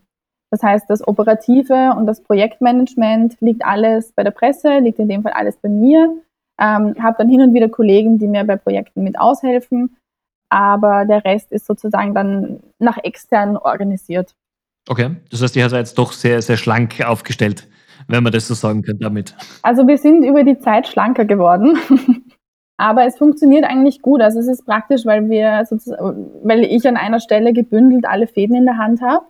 Das 0.52 0.64
heißt, 0.64 0.90
das 0.90 1.08
Operative 1.08 1.94
und 1.98 2.06
das 2.06 2.22
Projektmanagement 2.22 3.40
liegt 3.42 3.66
alles 3.66 4.14
bei 4.14 4.24
der 4.24 4.32
Presse, 4.32 4.80
liegt 4.80 5.00
in 5.00 5.10
dem 5.10 5.24
Fall 5.24 5.34
alles 5.34 5.58
bei 5.58 5.70
mir. 5.70 6.22
Ähm, 6.60 6.96
habe 7.02 7.18
dann 7.20 7.30
hin 7.30 7.42
und 7.42 7.54
wieder 7.54 7.70
Kollegen, 7.70 8.18
die 8.18 8.28
mir 8.28 8.44
bei 8.44 8.56
Projekten 8.56 9.04
mit 9.04 9.20
aushelfen, 9.20 9.96
aber 10.50 11.06
der 11.06 11.24
Rest 11.24 11.52
ist 11.52 11.68
sozusagen 11.68 12.16
dann 12.16 12.62
nach 12.80 12.98
extern 13.04 13.58
organisiert. 13.58 14.34
Okay, 14.90 15.18
das 15.30 15.42
heißt, 15.42 15.56
ihr 15.56 15.70
seid 15.70 15.80
jetzt 15.80 15.98
doch 15.98 16.14
sehr, 16.14 16.42
sehr 16.42 16.58
schlank 16.58 17.02
aufgestellt, 17.06 17.68
wenn 18.08 18.24
man 18.24 18.32
das 18.32 18.48
so 18.48 18.54
sagen 18.54 18.82
kann 18.82 19.00
damit. 19.00 19.36
Also 19.62 19.88
wir 19.88 19.98
sind 19.98 20.24
über 20.24 20.44
die 20.44 20.60
Zeit 20.60 20.88
schlanker 20.88 21.26
geworden. 21.26 21.78
Aber 22.78 23.06
es 23.06 23.18
funktioniert 23.18 23.66
eigentlich 23.66 24.02
gut. 24.02 24.22
Also 24.22 24.40
es 24.40 24.48
ist 24.48 24.66
praktisch, 24.66 25.06
weil 25.06 25.30
wir 25.30 25.66
weil 26.44 26.64
ich 26.64 26.88
an 26.88 26.96
einer 26.96 27.20
Stelle 27.20 27.52
gebündelt 27.52 28.06
alle 28.06 28.28
Fäden 28.28 28.56
in 28.56 28.66
der 28.66 28.78
Hand 28.78 29.02
habe, 29.02 29.26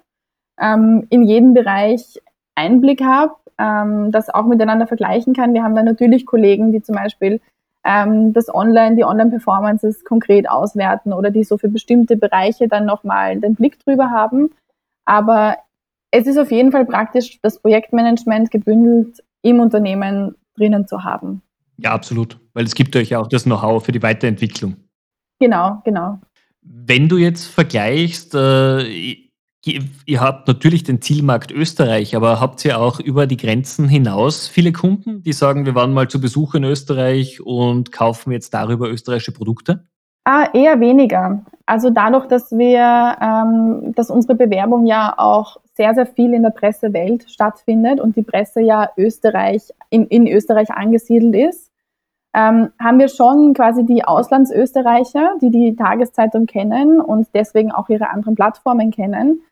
ähm, 0.60 1.08
in 1.10 1.24
jedem 1.24 1.54
Bereich 1.54 2.20
Einblick 2.56 3.02
habe, 3.02 3.36
ähm, 3.58 4.12
das 4.12 4.30
auch 4.30 4.46
miteinander 4.46 4.86
vergleichen 4.86 5.34
kann. 5.34 5.54
Wir 5.54 5.64
haben 5.64 5.76
dann 5.76 5.86
natürlich 5.86 6.26
Kollegen, 6.26 6.74
die 6.74 6.82
zum 6.82 6.96
Beispiel 6.96 7.40
ähm, 7.86 8.34
das 8.34 8.54
Online, 8.54 8.98
die 8.98 9.06
Online-Performances 9.06 10.04
konkret 10.04 10.50
auswerten 10.50 11.14
oder 11.14 11.32
die 11.32 11.46
so 11.46 11.58
für 11.58 11.70
bestimmte 11.70 12.18
Bereiche 12.18 12.68
dann 12.68 12.86
nochmal 12.86 13.40
den 13.40 13.56
Blick 13.56 13.80
drüber 13.80 14.12
haben. 14.12 14.52
Aber 15.06 15.56
es 16.12 16.28
ist 16.28 16.38
auf 16.38 16.52
jeden 16.52 16.72
Fall 16.72 16.86
praktisch, 16.86 17.40
das 17.42 17.62
Projektmanagement 17.62 18.52
gebündelt 18.52 19.24
im 19.42 19.60
Unternehmen 19.60 20.36
drinnen 20.56 20.88
zu 20.88 21.04
haben. 21.04 21.42
Ja, 21.78 21.92
absolut. 21.92 22.40
Weil 22.54 22.66
es 22.66 22.76
gibt 22.76 22.96
euch 22.96 23.10
ja 23.10 23.20
auch 23.20 23.28
das 23.28 23.44
Know-how 23.44 23.84
für 23.84 23.92
die 23.92 24.02
Weiterentwicklung. 24.02 24.76
Genau, 25.40 25.82
genau. 25.86 26.20
Wenn 26.62 27.08
du 27.08 27.18
jetzt 27.18 27.46
vergleichst, 27.46 28.34
äh, 28.34 29.16
ihr 29.64 30.22
habt 30.22 30.48
natürlich 30.48 30.84
den 30.84 31.02
Zielmarkt 31.02 31.52
Österreich, 31.52 32.16
aber 32.16 32.40
habt 32.40 32.64
ihr 32.66 32.80
auch 32.80 33.00
über 33.00 33.28
die 33.28 33.38
Grenzen 33.38 33.88
hinaus 33.88 34.48
viele 34.48 34.72
Kunden, 34.72 35.22
die 35.22 35.34
sagen, 35.34 35.66
wir 35.66 35.76
waren 35.76 35.94
mal 35.94 36.08
zu 36.08 36.20
Besuch 36.20 36.56
in 36.56 36.64
Österreich 36.64 37.42
und 37.42 37.92
kaufen 37.92 38.32
jetzt 38.32 38.54
darüber 38.54 38.90
österreichische 38.90 39.34
Produkte? 39.34 39.86
Ah, 40.30 40.50
eher 40.52 40.82
weniger. 40.82 41.40
Also 41.66 41.90
dadurch, 41.90 42.26
dass 42.26 42.52
wir, 42.52 43.16
ähm, 43.22 43.94
dass 43.96 44.12
unsere 44.12 44.36
Bewerbung 44.36 44.86
ja 44.86 45.14
auch 45.16 45.56
sehr, 45.76 45.96
sehr 45.96 46.06
viel 46.06 46.34
in 46.34 46.44
der 46.44 46.50
Pressewelt 46.50 47.32
stattfindet 47.32 48.02
und 48.02 48.18
die 48.18 48.24
Presse 48.24 48.60
ja 48.60 48.90
Österreich, 48.98 49.74
in, 49.90 50.06
in 50.08 50.28
Österreich 50.28 50.70
angesiedelt 50.70 51.34
ist, 51.34 51.72
ähm, 52.36 52.72
haben 52.78 53.00
wir 53.00 53.08
schon 53.08 53.54
quasi 53.54 53.86
die 53.86 54.04
Auslandsösterreicher, 54.04 55.36
die 55.42 55.50
die 55.50 55.78
Tageszeitung 55.78 56.46
kennen 56.46 57.00
und 57.00 57.30
deswegen 57.34 57.72
auch 57.72 57.88
ihre 57.88 58.10
anderen 58.10 58.36
Plattformen 58.36 58.92
kennen. 58.92 59.44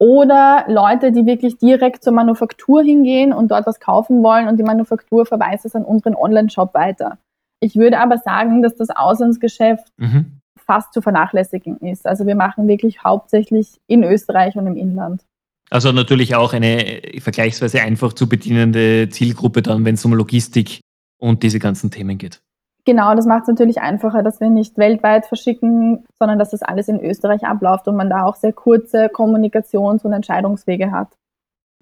Oder 0.00 0.64
Leute, 0.66 1.12
die 1.12 1.26
wirklich 1.26 1.58
direkt 1.58 2.02
zur 2.02 2.12
Manufaktur 2.12 2.82
hingehen 2.82 3.32
und 3.32 3.52
dort 3.52 3.68
was 3.68 3.78
kaufen 3.78 4.24
wollen 4.24 4.48
und 4.48 4.56
die 4.56 4.64
Manufaktur 4.64 5.26
verweist 5.26 5.64
es 5.64 5.76
an 5.76 5.84
unseren 5.84 6.16
Online-Shop 6.16 6.74
weiter. 6.74 7.18
Ich 7.64 7.76
würde 7.76 7.98
aber 7.98 8.18
sagen, 8.18 8.60
dass 8.60 8.76
das 8.76 8.90
Auslandsgeschäft 8.90 9.86
mhm. 9.96 10.40
fast 10.66 10.92
zu 10.92 11.00
vernachlässigen 11.00 11.78
ist. 11.78 12.06
Also 12.06 12.26
wir 12.26 12.34
machen 12.34 12.68
wirklich 12.68 13.02
hauptsächlich 13.02 13.80
in 13.86 14.04
Österreich 14.04 14.54
und 14.56 14.66
im 14.66 14.76
Inland. 14.76 15.22
Also 15.70 15.90
natürlich 15.90 16.34
auch 16.34 16.52
eine 16.52 17.00
vergleichsweise 17.20 17.80
einfach 17.80 18.12
zu 18.12 18.28
bedienende 18.28 19.08
Zielgruppe 19.08 19.62
dann, 19.62 19.86
wenn 19.86 19.94
es 19.94 20.04
um 20.04 20.12
Logistik 20.12 20.80
und 21.18 21.42
diese 21.42 21.58
ganzen 21.58 21.90
Themen 21.90 22.18
geht. 22.18 22.42
Genau, 22.84 23.14
das 23.14 23.24
macht 23.24 23.44
es 23.44 23.48
natürlich 23.48 23.80
einfacher, 23.80 24.22
dass 24.22 24.40
wir 24.40 24.50
nicht 24.50 24.76
weltweit 24.76 25.24
verschicken, 25.24 26.04
sondern 26.18 26.38
dass 26.38 26.50
das 26.50 26.62
alles 26.62 26.88
in 26.88 27.00
Österreich 27.00 27.44
abläuft 27.44 27.88
und 27.88 27.96
man 27.96 28.10
da 28.10 28.26
auch 28.26 28.36
sehr 28.36 28.52
kurze 28.52 29.06
Kommunikations- 29.06 30.04
und 30.04 30.12
Entscheidungswege 30.12 30.90
hat. 30.90 31.08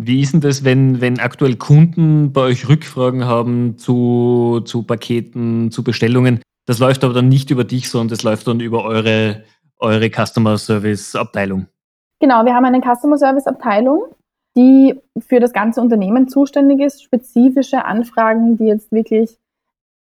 Wie 0.05 0.21
ist 0.21 0.33
denn 0.33 0.41
das, 0.41 0.65
wenn, 0.65 1.01
wenn 1.01 1.21
aktuell 1.21 1.57
Kunden 1.57 2.33
bei 2.33 2.41
euch 2.43 2.69
Rückfragen 2.69 3.25
haben 3.25 3.79
zu, 3.79 4.61
zu 4.65 4.83
Paketen, 4.83 5.71
zu 5.71 5.85
Bestellungen? 5.85 6.41
Das 6.67 6.79
läuft 6.79 7.05
aber 7.05 7.15
dann 7.15 7.29
nicht 7.29 7.51
über 7.51 7.65
dich, 7.65 7.89
sondern 7.89 8.09
das 8.09 8.23
läuft 8.23 8.47
dann 8.49 8.61
über 8.61 8.85
eure, 8.85 9.45
eure 9.79 10.11
Customer 10.11 10.59
Service 10.59 11.15
Abteilung. 11.15 11.67
Genau, 12.21 12.45
wir 12.45 12.55
haben 12.55 12.65
eine 12.65 12.81
Customer 12.81 13.17
Service 13.17 13.47
Abteilung, 13.47 14.05
die 14.57 15.01
für 15.19 15.41
das 15.41 15.53
ganze 15.53 15.81
Unternehmen 15.81 16.29
zuständig 16.29 16.81
ist. 16.81 17.03
Spezifische 17.03 17.85
Anfragen, 17.85 18.57
die 18.57 18.65
jetzt 18.65 18.91
wirklich 18.91 19.39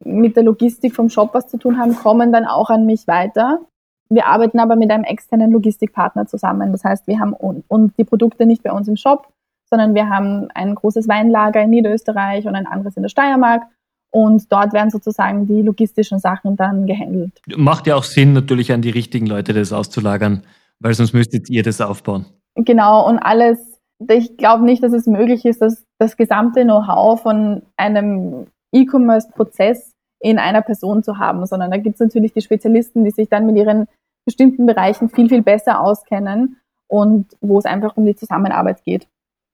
mit 0.04 0.36
der 0.36 0.44
Logistik 0.44 0.94
vom 0.96 1.10
Shop 1.10 1.34
was 1.34 1.48
zu 1.48 1.58
tun 1.58 1.80
haben, 1.80 1.96
kommen 1.96 2.32
dann 2.32 2.46
auch 2.46 2.70
an 2.70 2.86
mich 2.86 3.08
weiter. 3.08 3.62
Wir 4.10 4.28
arbeiten 4.28 4.60
aber 4.60 4.76
mit 4.76 4.92
einem 4.92 5.04
externen 5.04 5.52
Logistikpartner 5.52 6.28
zusammen. 6.28 6.72
Das 6.72 6.84
heißt, 6.84 7.08
wir 7.08 7.20
haben 7.20 7.34
und 7.34 7.98
die 7.98 8.04
Produkte 8.04 8.46
nicht 8.46 8.64
bei 8.64 8.72
uns 8.72 8.88
im 8.88 8.96
Shop, 8.96 9.28
sondern 9.70 9.96
wir 9.96 10.10
haben 10.10 10.50
ein 10.54 10.76
großes 10.76 11.08
Weinlager 11.08 11.62
in 11.62 11.70
Niederösterreich 11.70 12.46
und 12.46 12.56
ein 12.56 12.68
anderes 12.68 12.96
in 12.96 13.04
der 13.04 13.10
Steiermark. 13.10 13.64
Und 14.10 14.52
dort 14.52 14.74
werden 14.74 14.90
sozusagen 14.90 15.48
die 15.48 15.62
logistischen 15.62 16.20
Sachen 16.20 16.56
dann 16.56 16.88
gehandelt. 16.88 17.34
Macht 17.56 17.88
ja 17.88 17.96
auch 17.96 18.04
Sinn, 18.04 18.34
natürlich 18.34 18.72
an 18.72 18.82
die 18.82 18.90
richtigen 18.90 19.28
Leute 19.28 19.54
das 19.54 19.74
auszulagern, 19.74 20.44
weil 20.80 20.94
sonst 20.94 21.14
müsstet 21.14 21.50
ihr 21.50 21.62
das 21.64 21.82
aufbauen. 21.82 22.26
Genau, 22.56 23.08
und 23.08 23.20
alles, 23.20 23.80
ich 24.10 24.38
glaube 24.38 24.64
nicht, 24.64 24.82
dass 24.82 24.94
es 24.94 25.08
möglich 25.08 25.46
ist, 25.46 25.62
dass 25.62 25.84
das 26.00 26.16
gesamte 26.16 26.64
Know-how 26.64 27.22
von 27.22 27.62
einem 27.76 28.48
E-Commerce-Prozess 28.74 29.94
in 30.20 30.40
einer 30.40 30.62
Person 30.62 31.04
zu 31.04 31.20
haben, 31.20 31.46
sondern 31.46 31.70
da 31.70 31.78
gibt 31.78 31.96
es 31.96 32.00
natürlich 32.00 32.34
die 32.34 32.42
Spezialisten, 32.42 33.04
die 33.04 33.12
sich 33.12 33.30
dann 33.30 33.46
mit 33.46 33.58
ihren 33.58 33.88
bestimmten 34.26 34.66
Bereichen 34.66 35.10
viel, 35.10 35.30
viel 35.30 35.42
besser 35.42 35.82
auskennen 35.82 36.58
und 36.88 37.28
wo 37.42 37.60
es 37.60 37.66
einfach 37.66 37.96
um 37.98 38.06
die 38.06 38.16
Zusammenarbeit 38.16 38.84
geht. 38.84 39.08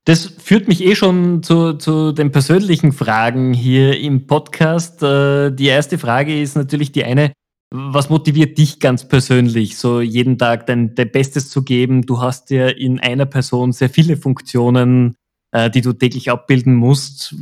Das 0.06 0.26
führt 0.26 0.68
mich 0.68 0.84
eh 0.84 0.94
schon 0.94 1.42
zu, 1.42 1.74
zu 1.74 2.12
den 2.12 2.30
persönlichen 2.30 2.92
Fragen 2.92 3.54
hier 3.54 3.98
im 3.98 4.26
Podcast. 4.26 5.02
Äh, 5.02 5.50
die 5.50 5.66
erste 5.66 5.96
Frage 5.96 6.42
ist 6.42 6.56
natürlich 6.56 6.92
die 6.92 7.04
eine, 7.04 7.32
was 7.70 8.10
motiviert 8.10 8.58
dich 8.58 8.80
ganz 8.80 9.08
persönlich, 9.08 9.78
so 9.78 10.02
jeden 10.02 10.36
Tag 10.36 10.66
dein, 10.66 10.94
dein 10.94 11.10
Bestes 11.10 11.48
zu 11.48 11.64
geben? 11.64 12.02
Du 12.02 12.20
hast 12.20 12.50
ja 12.50 12.68
in 12.68 13.00
einer 13.00 13.24
Person 13.24 13.72
sehr 13.72 13.88
viele 13.88 14.18
Funktionen, 14.18 15.16
äh, 15.52 15.70
die 15.70 15.80
du 15.80 15.94
täglich 15.94 16.30
abbilden 16.30 16.74
musst. 16.74 17.34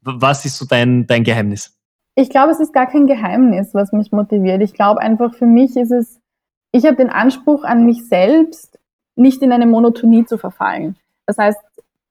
Was 0.00 0.46
ist 0.46 0.56
so 0.56 0.64
dein, 0.64 1.06
dein 1.06 1.22
Geheimnis? 1.22 1.78
Ich 2.14 2.30
glaube, 2.30 2.52
es 2.52 2.60
ist 2.60 2.72
gar 2.72 2.86
kein 2.86 3.06
Geheimnis, 3.06 3.74
was 3.74 3.92
mich 3.92 4.10
motiviert. 4.10 4.62
Ich 4.62 4.72
glaube 4.72 5.00
einfach, 5.00 5.34
für 5.34 5.46
mich 5.46 5.76
ist 5.76 5.92
es, 5.92 6.18
ich 6.72 6.86
habe 6.86 6.96
den 6.96 7.10
Anspruch 7.10 7.62
an 7.62 7.84
mich 7.84 8.08
selbst, 8.08 8.78
nicht 9.16 9.42
in 9.42 9.52
eine 9.52 9.66
Monotonie 9.66 10.24
zu 10.24 10.38
verfallen. 10.38 10.96
Das 11.26 11.36
heißt, 11.36 11.58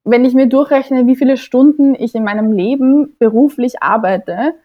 wenn 0.09 0.25
ich 0.25 0.33
mir 0.33 0.47
durchrechne, 0.47 1.07
wie 1.07 1.15
viele 1.15 1.37
Stunden 1.37 1.95
ich 1.95 2.15
in 2.15 2.23
meinem 2.23 2.51
Leben 2.51 3.15
beruflich 3.19 3.81
arbeite, 3.81 4.55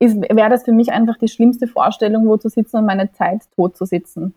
wäre 0.00 0.50
das 0.50 0.64
für 0.64 0.72
mich 0.72 0.92
einfach 0.92 1.16
die 1.18 1.28
schlimmste 1.28 1.66
Vorstellung, 1.66 2.26
wo 2.28 2.36
zu 2.36 2.48
sitzen 2.48 2.78
und 2.78 2.86
meine 2.86 3.10
Zeit 3.12 3.42
tot 3.56 3.76
zu 3.76 3.84
sitzen. 3.84 4.34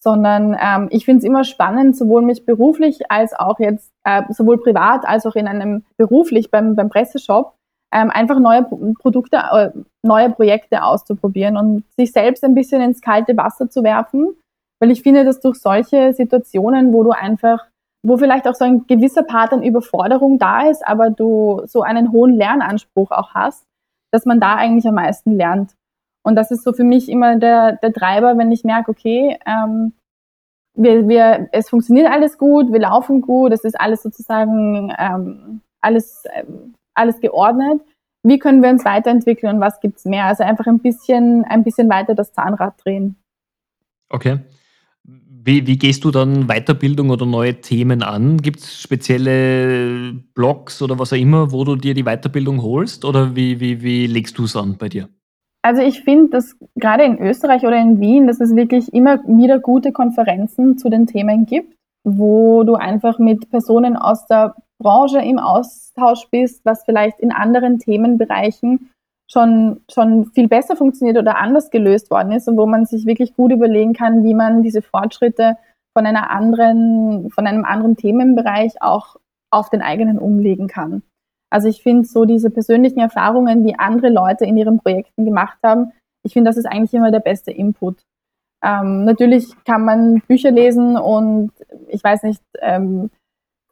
Sondern 0.00 0.56
ähm, 0.60 0.88
ich 0.90 1.04
finde 1.04 1.18
es 1.18 1.24
immer 1.24 1.44
spannend, 1.44 1.96
sowohl 1.96 2.22
mich 2.22 2.44
beruflich 2.44 3.10
als 3.10 3.34
auch 3.34 3.60
jetzt, 3.60 3.92
äh, 4.04 4.22
sowohl 4.30 4.60
privat 4.60 5.06
als 5.06 5.26
auch 5.26 5.36
in 5.36 5.46
einem 5.46 5.84
beruflich 5.96 6.50
beim, 6.50 6.74
beim 6.74 6.88
Presseshop, 6.88 7.54
ähm, 7.92 8.10
einfach 8.10 8.38
neue 8.38 8.64
Produkte, 9.00 9.36
äh, 9.36 9.70
neue 10.02 10.30
Projekte 10.30 10.82
auszuprobieren 10.82 11.56
und 11.56 11.84
sich 11.96 12.12
selbst 12.12 12.42
ein 12.42 12.54
bisschen 12.54 12.80
ins 12.80 13.00
kalte 13.00 13.36
Wasser 13.36 13.70
zu 13.70 13.84
werfen. 13.84 14.34
Weil 14.80 14.90
ich 14.90 15.02
finde, 15.02 15.24
dass 15.24 15.40
durch 15.40 15.60
solche 15.60 16.12
Situationen, 16.14 16.92
wo 16.92 17.04
du 17.04 17.10
einfach, 17.10 17.66
wo 18.02 18.16
vielleicht 18.16 18.48
auch 18.48 18.54
so 18.54 18.64
ein 18.64 18.86
gewisser 18.86 19.22
Part 19.22 19.52
an 19.52 19.62
Überforderung 19.62 20.38
da 20.38 20.68
ist, 20.68 20.86
aber 20.86 21.10
du 21.10 21.62
so 21.66 21.82
einen 21.82 22.12
hohen 22.12 22.34
Lernanspruch 22.34 23.10
auch 23.10 23.34
hast, 23.34 23.64
dass 24.12 24.26
man 24.26 24.40
da 24.40 24.56
eigentlich 24.56 24.86
am 24.86 24.96
meisten 24.96 25.32
lernt. 25.32 25.74
Und 26.24 26.36
das 26.36 26.50
ist 26.50 26.64
so 26.64 26.72
für 26.72 26.84
mich 26.84 27.08
immer 27.08 27.36
der, 27.36 27.76
der 27.76 27.92
Treiber, 27.92 28.36
wenn 28.38 28.52
ich 28.52 28.64
merke, 28.64 28.90
okay, 28.90 29.38
ähm, 29.46 29.92
wir, 30.74 31.08
wir, 31.08 31.48
es 31.52 31.68
funktioniert 31.68 32.10
alles 32.10 32.38
gut, 32.38 32.72
wir 32.72 32.80
laufen 32.80 33.20
gut, 33.20 33.52
es 33.52 33.64
ist 33.64 33.78
alles 33.80 34.02
sozusagen 34.02 34.92
ähm, 34.98 35.60
alles, 35.80 36.24
ähm, 36.32 36.74
alles 36.94 37.20
geordnet. 37.20 37.82
Wie 38.24 38.38
können 38.38 38.62
wir 38.62 38.70
uns 38.70 38.84
weiterentwickeln 38.84 39.56
und 39.56 39.60
was 39.60 39.80
gibt's 39.80 40.04
mehr? 40.04 40.26
Also 40.26 40.44
einfach 40.44 40.66
ein 40.66 40.78
bisschen, 40.78 41.44
ein 41.44 41.64
bisschen 41.64 41.90
weiter 41.90 42.14
das 42.14 42.32
Zahnrad 42.32 42.74
drehen. 42.84 43.16
Okay. 44.08 44.38
Wie, 45.44 45.66
wie 45.66 45.76
gehst 45.76 46.04
du 46.04 46.12
dann 46.12 46.46
Weiterbildung 46.46 47.10
oder 47.10 47.26
neue 47.26 47.60
Themen 47.60 48.04
an? 48.04 48.36
Gibt 48.36 48.60
es 48.60 48.80
spezielle 48.80 50.12
Blogs 50.34 50.80
oder 50.82 51.00
was 51.00 51.12
auch 51.12 51.16
immer, 51.16 51.50
wo 51.50 51.64
du 51.64 51.74
dir 51.74 51.94
die 51.94 52.04
Weiterbildung 52.04 52.62
holst? 52.62 53.04
Oder 53.04 53.34
wie, 53.34 53.58
wie, 53.58 53.82
wie 53.82 54.06
legst 54.06 54.38
du 54.38 54.44
es 54.44 54.54
an 54.54 54.76
bei 54.78 54.88
dir? 54.88 55.08
Also 55.62 55.82
ich 55.82 56.02
finde, 56.02 56.30
dass 56.30 56.56
gerade 56.76 57.04
in 57.04 57.18
Österreich 57.18 57.62
oder 57.62 57.76
in 57.80 58.00
Wien, 58.00 58.28
dass 58.28 58.40
es 58.40 58.54
wirklich 58.54 58.92
immer 58.92 59.18
wieder 59.26 59.58
gute 59.58 59.90
Konferenzen 59.90 60.78
zu 60.78 60.88
den 60.88 61.08
Themen 61.08 61.44
gibt, 61.46 61.74
wo 62.04 62.62
du 62.62 62.76
einfach 62.76 63.18
mit 63.18 63.50
Personen 63.50 63.96
aus 63.96 64.26
der 64.26 64.54
Branche 64.78 65.18
im 65.18 65.38
Austausch 65.38 66.28
bist, 66.30 66.64
was 66.64 66.84
vielleicht 66.84 67.18
in 67.18 67.32
anderen 67.32 67.80
Themenbereichen 67.80 68.90
schon, 69.32 69.80
schon 69.90 70.26
viel 70.32 70.48
besser 70.48 70.76
funktioniert 70.76 71.16
oder 71.16 71.38
anders 71.38 71.70
gelöst 71.70 72.10
worden 72.10 72.32
ist 72.32 72.48
und 72.48 72.56
wo 72.56 72.66
man 72.66 72.84
sich 72.84 73.06
wirklich 73.06 73.34
gut 73.34 73.50
überlegen 73.52 73.94
kann, 73.94 74.24
wie 74.24 74.34
man 74.34 74.62
diese 74.62 74.82
Fortschritte 74.82 75.56
von 75.96 76.06
einer 76.06 76.30
anderen, 76.30 77.30
von 77.30 77.46
einem 77.46 77.64
anderen 77.64 77.96
Themenbereich 77.96 78.80
auch 78.82 79.16
auf 79.50 79.70
den 79.70 79.82
eigenen 79.82 80.18
umlegen 80.18 80.68
kann. 80.68 81.02
Also 81.50 81.68
ich 81.68 81.82
finde 81.82 82.08
so 82.08 82.24
diese 82.24 82.50
persönlichen 82.50 82.98
Erfahrungen, 82.98 83.64
die 83.66 83.78
andere 83.78 84.08
Leute 84.08 84.44
in 84.44 84.56
ihren 84.56 84.78
Projekten 84.78 85.24
gemacht 85.24 85.58
haben, 85.62 85.92
ich 86.24 86.34
finde, 86.34 86.48
das 86.48 86.56
ist 86.56 86.66
eigentlich 86.66 86.94
immer 86.94 87.10
der 87.10 87.20
beste 87.20 87.50
Input. 87.50 88.02
Ähm, 88.64 89.04
natürlich 89.04 89.52
kann 89.64 89.84
man 89.84 90.22
Bücher 90.28 90.50
lesen 90.50 90.96
und 90.96 91.50
ich 91.88 92.02
weiß 92.02 92.22
nicht, 92.22 92.42
ähm, 92.60 93.10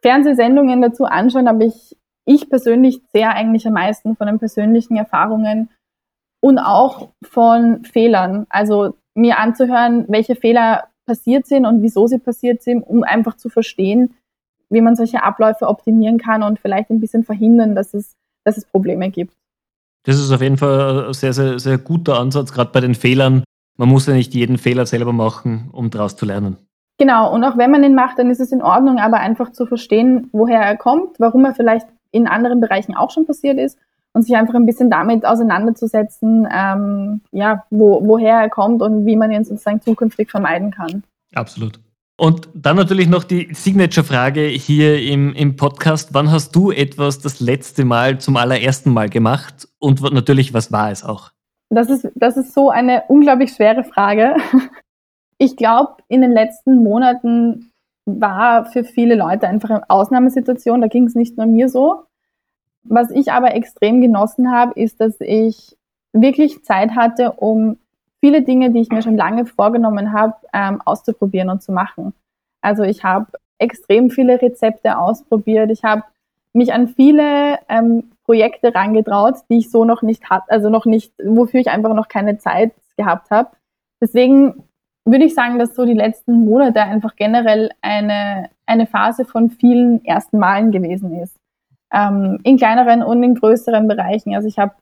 Fernsehsendungen 0.02 0.82
dazu 0.82 1.04
anschauen, 1.04 1.46
aber 1.46 1.64
ich 1.64 1.96
ich 2.24 2.48
persönlich 2.48 3.00
sehr 3.12 3.34
eigentlich 3.34 3.66
am 3.66 3.74
meisten 3.74 4.16
von 4.16 4.26
den 4.26 4.38
persönlichen 4.38 4.96
Erfahrungen 4.96 5.70
und 6.40 6.58
auch 6.58 7.08
von 7.22 7.84
Fehlern. 7.84 8.46
Also 8.50 8.94
mir 9.14 9.38
anzuhören, 9.38 10.06
welche 10.08 10.36
Fehler 10.36 10.88
passiert 11.06 11.46
sind 11.46 11.66
und 11.66 11.82
wieso 11.82 12.06
sie 12.06 12.18
passiert 12.18 12.62
sind, 12.62 12.82
um 12.82 13.02
einfach 13.02 13.36
zu 13.36 13.48
verstehen, 13.48 14.14
wie 14.70 14.80
man 14.80 14.96
solche 14.96 15.22
Abläufe 15.22 15.66
optimieren 15.66 16.18
kann 16.18 16.42
und 16.42 16.60
vielleicht 16.60 16.90
ein 16.90 17.00
bisschen 17.00 17.24
verhindern, 17.24 17.74
dass 17.74 17.94
es, 17.94 18.16
dass 18.44 18.56
es 18.56 18.64
Probleme 18.64 19.10
gibt. 19.10 19.34
Das 20.04 20.18
ist 20.18 20.30
auf 20.30 20.40
jeden 20.40 20.56
Fall 20.56 21.08
ein 21.08 21.12
sehr, 21.12 21.32
sehr, 21.32 21.58
sehr 21.58 21.78
guter 21.78 22.18
Ansatz, 22.18 22.52
gerade 22.52 22.70
bei 22.72 22.80
den 22.80 22.94
Fehlern. 22.94 23.44
Man 23.76 23.88
muss 23.88 24.06
ja 24.06 24.14
nicht 24.14 24.34
jeden 24.34 24.58
Fehler 24.58 24.86
selber 24.86 25.12
machen, 25.12 25.68
um 25.72 25.90
daraus 25.90 26.16
zu 26.16 26.24
lernen. 26.24 26.56
Genau, 26.98 27.32
und 27.34 27.42
auch 27.44 27.56
wenn 27.56 27.70
man 27.70 27.82
ihn 27.82 27.94
macht, 27.94 28.18
dann 28.18 28.30
ist 28.30 28.40
es 28.40 28.52
in 28.52 28.62
Ordnung, 28.62 28.98
aber 28.98 29.18
einfach 29.18 29.52
zu 29.52 29.66
verstehen, 29.66 30.28
woher 30.32 30.60
er 30.60 30.76
kommt, 30.76 31.18
warum 31.18 31.44
er 31.44 31.54
vielleicht 31.54 31.86
in 32.12 32.26
anderen 32.26 32.60
Bereichen 32.60 32.96
auch 32.96 33.10
schon 33.10 33.26
passiert 33.26 33.58
ist 33.58 33.78
und 34.12 34.22
sich 34.22 34.36
einfach 34.36 34.54
ein 34.54 34.66
bisschen 34.66 34.90
damit 34.90 35.24
auseinanderzusetzen, 35.24 36.48
ähm, 36.52 37.20
ja, 37.30 37.64
wo, 37.70 38.06
woher 38.06 38.38
er 38.40 38.48
kommt 38.48 38.82
und 38.82 39.06
wie 39.06 39.16
man 39.16 39.30
ihn 39.30 39.44
sozusagen 39.44 39.80
zukünftig 39.80 40.30
vermeiden 40.30 40.70
kann. 40.70 41.04
Absolut. 41.34 41.78
Und 42.20 42.48
dann 42.52 42.76
natürlich 42.76 43.08
noch 43.08 43.24
die 43.24 43.48
Signature-Frage 43.54 44.42
hier 44.42 45.00
im, 45.00 45.32
im 45.32 45.56
Podcast. 45.56 46.12
Wann 46.12 46.30
hast 46.30 46.54
du 46.54 46.70
etwas 46.70 47.20
das 47.20 47.40
letzte 47.40 47.86
Mal 47.86 48.18
zum 48.18 48.36
allerersten 48.36 48.92
Mal 48.92 49.08
gemacht? 49.08 49.68
Und 49.78 50.02
natürlich, 50.12 50.52
was 50.52 50.70
war 50.70 50.90
es 50.90 51.02
auch? 51.02 51.30
Das 51.70 51.88
ist, 51.88 52.08
das 52.14 52.36
ist 52.36 52.52
so 52.52 52.68
eine 52.68 53.04
unglaublich 53.08 53.52
schwere 53.52 53.84
Frage. 53.84 54.36
Ich 55.42 55.56
glaube, 55.56 56.02
in 56.08 56.20
den 56.20 56.32
letzten 56.32 56.82
Monaten 56.82 57.72
war 58.06 58.66
für 58.66 58.84
viele 58.84 59.14
Leute 59.14 59.46
einfach 59.46 59.70
eine 59.70 59.90
Ausnahmesituation. 59.90 60.80
Da 60.80 60.88
ging 60.88 61.06
es 61.06 61.14
nicht 61.14 61.36
nur 61.36 61.46
mir 61.46 61.68
so. 61.68 62.04
Was 62.82 63.10
ich 63.10 63.32
aber 63.32 63.54
extrem 63.54 64.00
genossen 64.00 64.50
habe, 64.50 64.78
ist, 64.80 65.00
dass 65.00 65.20
ich 65.20 65.76
wirklich 66.12 66.64
Zeit 66.64 66.92
hatte, 66.96 67.32
um 67.32 67.76
viele 68.20 68.42
Dinge, 68.42 68.70
die 68.70 68.80
ich 68.80 68.90
mir 68.90 69.02
schon 69.02 69.16
lange 69.16 69.46
vorgenommen 69.46 70.12
habe, 70.12 70.34
ähm, 70.52 70.80
auszuprobieren 70.84 71.50
und 71.50 71.62
zu 71.62 71.72
machen. 71.72 72.12
Also 72.60 72.82
ich 72.82 73.04
habe 73.04 73.26
extrem 73.58 74.10
viele 74.10 74.40
Rezepte 74.40 74.98
ausprobiert. 74.98 75.70
Ich 75.70 75.84
habe 75.84 76.02
mich 76.52 76.72
an 76.72 76.88
viele 76.88 77.58
ähm, 77.68 78.10
Projekte 78.24 78.74
rangetraut, 78.74 79.36
die 79.50 79.58
ich 79.58 79.70
so 79.70 79.84
noch 79.84 80.02
nicht 80.02 80.30
hatte, 80.30 80.50
also 80.50 80.68
noch 80.70 80.86
nicht, 80.86 81.12
wofür 81.22 81.60
ich 81.60 81.68
einfach 81.68 81.94
noch 81.94 82.08
keine 82.08 82.38
Zeit 82.38 82.72
gehabt 82.96 83.30
habe. 83.30 83.50
Deswegen 84.00 84.64
würde 85.10 85.24
ich 85.24 85.34
sagen, 85.34 85.58
dass 85.58 85.74
so 85.74 85.84
die 85.84 85.94
letzten 85.94 86.44
Monate 86.44 86.82
einfach 86.82 87.16
generell 87.16 87.70
eine, 87.80 88.50
eine 88.66 88.86
Phase 88.86 89.24
von 89.24 89.50
vielen 89.50 90.04
ersten 90.04 90.38
Malen 90.38 90.72
gewesen 90.72 91.14
ist. 91.20 91.36
Ähm, 91.92 92.38
in 92.44 92.56
kleineren 92.56 93.02
und 93.02 93.22
in 93.22 93.34
größeren 93.34 93.88
Bereichen. 93.88 94.34
Also 94.34 94.46
ich 94.46 94.58
habe 94.58 94.74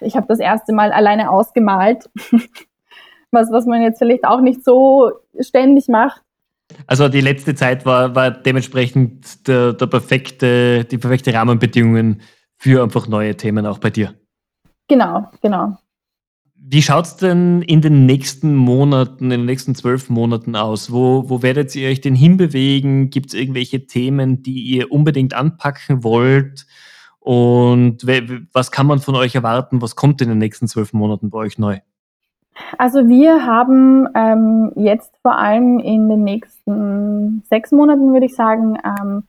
ich 0.00 0.16
hab 0.16 0.28
das 0.28 0.38
erste 0.38 0.72
Mal 0.72 0.92
alleine 0.92 1.30
ausgemalt, 1.30 2.08
was, 3.32 3.50
was 3.50 3.66
man 3.66 3.82
jetzt 3.82 3.98
vielleicht 3.98 4.24
auch 4.24 4.40
nicht 4.40 4.64
so 4.64 5.12
ständig 5.40 5.88
macht. 5.88 6.22
Also 6.86 7.08
die 7.08 7.20
letzte 7.20 7.54
Zeit 7.54 7.84
war, 7.86 8.14
war 8.14 8.30
dementsprechend 8.30 9.46
der, 9.48 9.72
der 9.72 9.86
perfekte, 9.86 10.84
die 10.84 10.98
perfekte 10.98 11.32
Rahmenbedingungen 11.32 12.22
für 12.58 12.82
einfach 12.82 13.08
neue 13.08 13.36
Themen 13.36 13.66
auch 13.66 13.78
bei 13.78 13.90
dir. 13.90 14.14
Genau, 14.88 15.30
genau. 15.40 15.76
Wie 16.68 16.82
schaut 16.82 17.04
es 17.04 17.16
denn 17.16 17.62
in 17.62 17.80
den 17.80 18.06
nächsten 18.06 18.56
Monaten, 18.56 19.26
in 19.26 19.30
den 19.30 19.44
nächsten 19.44 19.76
zwölf 19.76 20.10
Monaten 20.10 20.56
aus? 20.56 20.90
Wo, 20.90 21.30
wo 21.30 21.40
werdet 21.40 21.72
ihr 21.76 21.88
euch 21.88 22.00
denn 22.00 22.16
hinbewegen? 22.16 23.10
Gibt 23.10 23.28
es 23.28 23.34
irgendwelche 23.34 23.86
Themen, 23.86 24.42
die 24.42 24.62
ihr 24.62 24.90
unbedingt 24.90 25.32
anpacken 25.32 26.02
wollt? 26.02 26.66
Und 27.20 28.04
was 28.52 28.72
kann 28.72 28.88
man 28.88 28.98
von 28.98 29.14
euch 29.14 29.36
erwarten? 29.36 29.80
Was 29.80 29.94
kommt 29.94 30.20
in 30.22 30.28
den 30.28 30.38
nächsten 30.38 30.66
zwölf 30.66 30.92
Monaten 30.92 31.30
bei 31.30 31.38
euch 31.38 31.56
neu? 31.56 31.78
Also 32.78 33.06
wir 33.06 33.46
haben 33.46 34.08
ähm, 34.16 34.72
jetzt 34.74 35.14
vor 35.22 35.38
allem 35.38 35.78
in 35.78 36.08
den 36.08 36.24
nächsten 36.24 37.44
sechs 37.48 37.70
Monaten, 37.70 38.12
würde 38.12 38.26
ich 38.26 38.34
sagen, 38.34 38.76
ähm, 38.84 39.22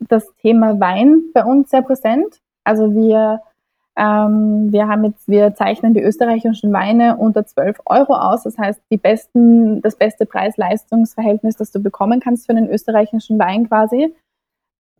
das 0.00 0.26
Thema 0.40 0.80
Wein 0.80 1.24
bei 1.34 1.44
uns 1.44 1.68
sehr 1.68 1.82
präsent. 1.82 2.40
Also 2.64 2.94
wir 2.94 3.42
ähm, 3.98 4.72
wir 4.72 4.86
haben 4.86 5.04
jetzt, 5.04 5.26
wir 5.26 5.56
zeichnen 5.56 5.92
die 5.92 6.02
österreichischen 6.02 6.72
Weine 6.72 7.16
unter 7.16 7.44
12 7.44 7.80
Euro 7.86 8.14
aus. 8.14 8.44
Das 8.44 8.56
heißt, 8.56 8.80
die 8.92 8.96
besten, 8.96 9.82
das 9.82 9.96
beste 9.96 10.24
Preis-Leistungs-Verhältnis, 10.24 11.56
das 11.56 11.72
du 11.72 11.80
bekommen 11.80 12.20
kannst 12.20 12.46
für 12.46 12.52
einen 12.52 12.70
österreichischen 12.70 13.40
Wein 13.40 13.66
quasi, 13.66 14.14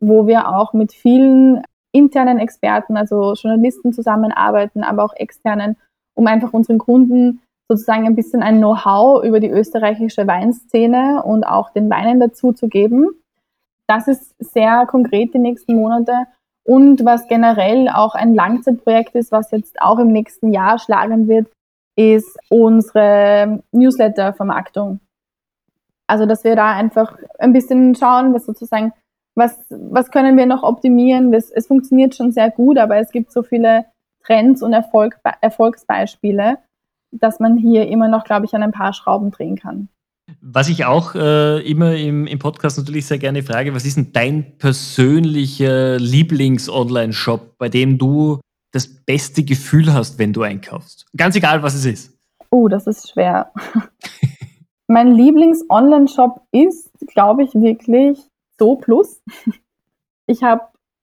wo 0.01 0.27
wir 0.27 0.49
auch 0.49 0.73
mit 0.73 0.91
vielen 0.91 1.63
internen 1.93 2.39
Experten, 2.39 2.97
also 2.97 3.33
Journalisten 3.35 3.93
zusammenarbeiten, 3.93 4.83
aber 4.83 5.05
auch 5.05 5.15
externen, 5.15 5.77
um 6.13 6.27
einfach 6.27 6.51
unseren 6.51 6.77
Kunden 6.77 7.41
sozusagen 7.69 8.05
ein 8.05 8.15
bisschen 8.15 8.43
ein 8.43 8.57
Know-how 8.57 9.23
über 9.23 9.39
die 9.39 9.49
österreichische 9.49 10.27
Weinszene 10.27 11.23
und 11.23 11.45
auch 11.45 11.69
den 11.69 11.89
Weinen 11.89 12.19
dazu 12.19 12.51
zu 12.51 12.67
geben. 12.67 13.07
Das 13.87 14.09
ist 14.09 14.35
sehr 14.39 14.85
konkret 14.87 15.33
die 15.33 15.39
nächsten 15.39 15.75
Monate. 15.75 16.25
Und 16.69 17.03
was 17.03 17.27
generell 17.27 17.89
auch 17.89 18.13
ein 18.13 18.35
Langzeitprojekt 18.35 19.15
ist, 19.15 19.31
was 19.31 19.49
jetzt 19.49 19.81
auch 19.81 19.97
im 19.97 20.11
nächsten 20.11 20.53
Jahr 20.53 20.77
schlagen 20.77 21.27
wird, 21.27 21.47
ist 21.95 22.37
unsere 22.47 23.63
Newsletter-Vermarktung. 23.71 24.99
Also, 26.05 26.27
dass 26.27 26.43
wir 26.43 26.55
da 26.55 26.71
einfach 26.75 27.17
ein 27.39 27.53
bisschen 27.53 27.95
schauen, 27.95 28.35
was 28.35 28.45
sozusagen, 28.45 28.93
was, 29.33 29.57
was 29.71 30.11
können 30.11 30.37
wir 30.37 30.45
noch 30.45 30.61
optimieren? 30.61 31.33
Es, 31.33 31.49
es 31.49 31.65
funktioniert 31.65 32.13
schon 32.13 32.31
sehr 32.31 32.51
gut, 32.51 32.77
aber 32.77 32.97
es 32.97 33.09
gibt 33.09 33.31
so 33.31 33.41
viele 33.41 33.85
Trends 34.23 34.61
und 34.61 34.71
Erfolg, 34.71 35.19
Erfolgsbeispiele, 35.41 36.59
dass 37.09 37.39
man 37.39 37.57
hier 37.57 37.87
immer 37.87 38.09
noch, 38.09 38.25
glaube 38.25 38.45
ich, 38.45 38.53
an 38.53 38.61
ein 38.61 38.71
paar 38.71 38.93
Schrauben 38.93 39.31
drehen 39.31 39.55
kann. 39.55 39.89
Was 40.41 40.69
ich 40.69 40.85
auch 40.85 41.15
äh, 41.15 41.59
immer 41.69 41.95
im, 41.95 42.27
im 42.27 42.39
Podcast 42.39 42.77
natürlich 42.77 43.05
sehr 43.05 43.17
gerne 43.17 43.43
frage, 43.43 43.73
was 43.73 43.85
ist 43.85 43.97
denn 43.97 44.11
dein 44.13 44.57
persönlicher 44.57 45.97
Lieblings-Online-Shop, 45.97 47.57
bei 47.57 47.69
dem 47.69 47.97
du 47.97 48.39
das 48.71 48.87
beste 48.87 49.43
Gefühl 49.43 49.93
hast, 49.93 50.19
wenn 50.19 50.33
du 50.33 50.41
einkaufst? 50.43 51.05
Ganz 51.15 51.35
egal, 51.35 51.63
was 51.63 51.75
es 51.75 51.85
ist. 51.85 52.17
Oh, 52.51 52.67
das 52.67 52.87
ist 52.87 53.11
schwer. 53.11 53.51
mein 54.87 55.13
Lieblings-Online-Shop 55.13 56.41
ist, 56.51 56.89
glaube 57.07 57.43
ich, 57.43 57.53
wirklich 57.53 58.19
So 58.57 58.75
Plus. 58.75 59.21
Ich 60.31 60.43
habe 60.43 60.61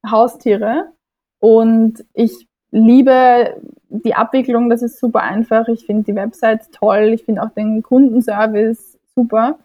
Haustiere 0.09 0.93
und 1.41 2.05
ich 2.15 2.47
liebe 2.71 3.61
die 3.89 4.15
Abwicklung, 4.15 4.71
das 4.71 4.83
ist 4.83 5.01
super 5.01 5.23
einfach. 5.23 5.69
Ich 5.69 5.85
finde 5.85 6.05
die 6.05 6.15
Website 6.15 6.71
toll. 6.73 7.11
Ich 7.13 7.25
finde 7.25 7.43
auch 7.43 7.51
den 7.51 7.83
Kundenservice 7.83 8.96
super. 9.17 9.59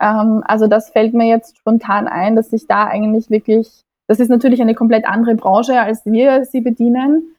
Ähm, 0.00 0.42
also 0.44 0.66
das 0.66 0.90
fällt 0.90 1.14
mir 1.14 1.28
jetzt 1.28 1.56
spontan 1.56 2.06
ein, 2.08 2.36
dass 2.36 2.52
ich 2.52 2.66
da 2.66 2.84
eigentlich 2.84 3.30
wirklich, 3.30 3.84
das 4.06 4.20
ist 4.20 4.28
natürlich 4.28 4.60
eine 4.60 4.74
komplett 4.74 5.06
andere 5.06 5.34
Branche, 5.34 5.80
als 5.80 6.04
wir 6.04 6.44
sie 6.44 6.60
bedienen, 6.60 7.34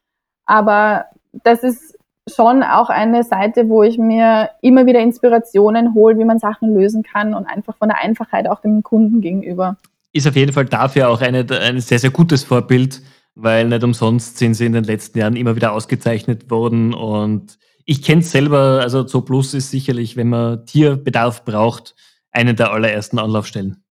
aber 0.46 1.06
das 1.44 1.64
ist 1.64 1.98
schon 2.28 2.64
auch 2.64 2.90
eine 2.90 3.24
Seite, 3.24 3.70
wo 3.70 3.84
ich 3.84 3.98
mir 3.98 4.50
immer 4.62 4.86
wieder 4.86 5.00
Inspirationen 5.00 5.94
hole, 5.94 6.18
wie 6.18 6.26
man 6.26 6.40
Sachen 6.40 6.74
lösen 6.74 7.04
kann 7.04 7.34
und 7.34 7.46
einfach 7.46 7.76
von 7.76 7.90
der 7.90 8.00
Einfachheit 8.00 8.48
auch 8.48 8.62
dem 8.62 8.84
Kunden 8.84 9.22
gegenüber. 9.22 9.78
Ist 10.12 10.28
auf 10.28 10.36
jeden 10.36 10.54
Fall 10.54 10.66
dafür 10.66 11.10
auch 11.10 11.22
eine, 11.22 11.46
ein 11.62 11.80
sehr, 11.80 12.00
sehr 12.00 12.12
gutes 12.12 12.44
Vorbild, 12.44 13.02
weil 13.36 13.68
nicht 13.68 13.84
umsonst 13.84 14.38
sind 14.38 14.54
sie 14.54 14.66
in 14.66 14.74
den 14.74 14.84
letzten 14.84 15.20
Jahren 15.20 15.36
immer 15.36 15.56
wieder 15.56 15.72
ausgezeichnet 15.72 16.50
worden 16.52 16.94
und 16.94 17.58
ich 17.90 18.04
kenne 18.04 18.22
es 18.22 18.30
selber, 18.30 18.82
also 18.82 19.04
Zo 19.04 19.22
Plus 19.22 19.56
ist 19.56 19.72
sicherlich, 19.72 20.16
wenn 20.16 20.30
man 20.30 20.64
Tierbedarf 20.68 21.44
braucht, 21.44 21.96
eine 22.32 22.54
der 22.54 22.72
allerersten 22.72 23.18
Anlaufstellen. 23.18 23.84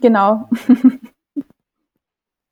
Genau. 0.00 0.48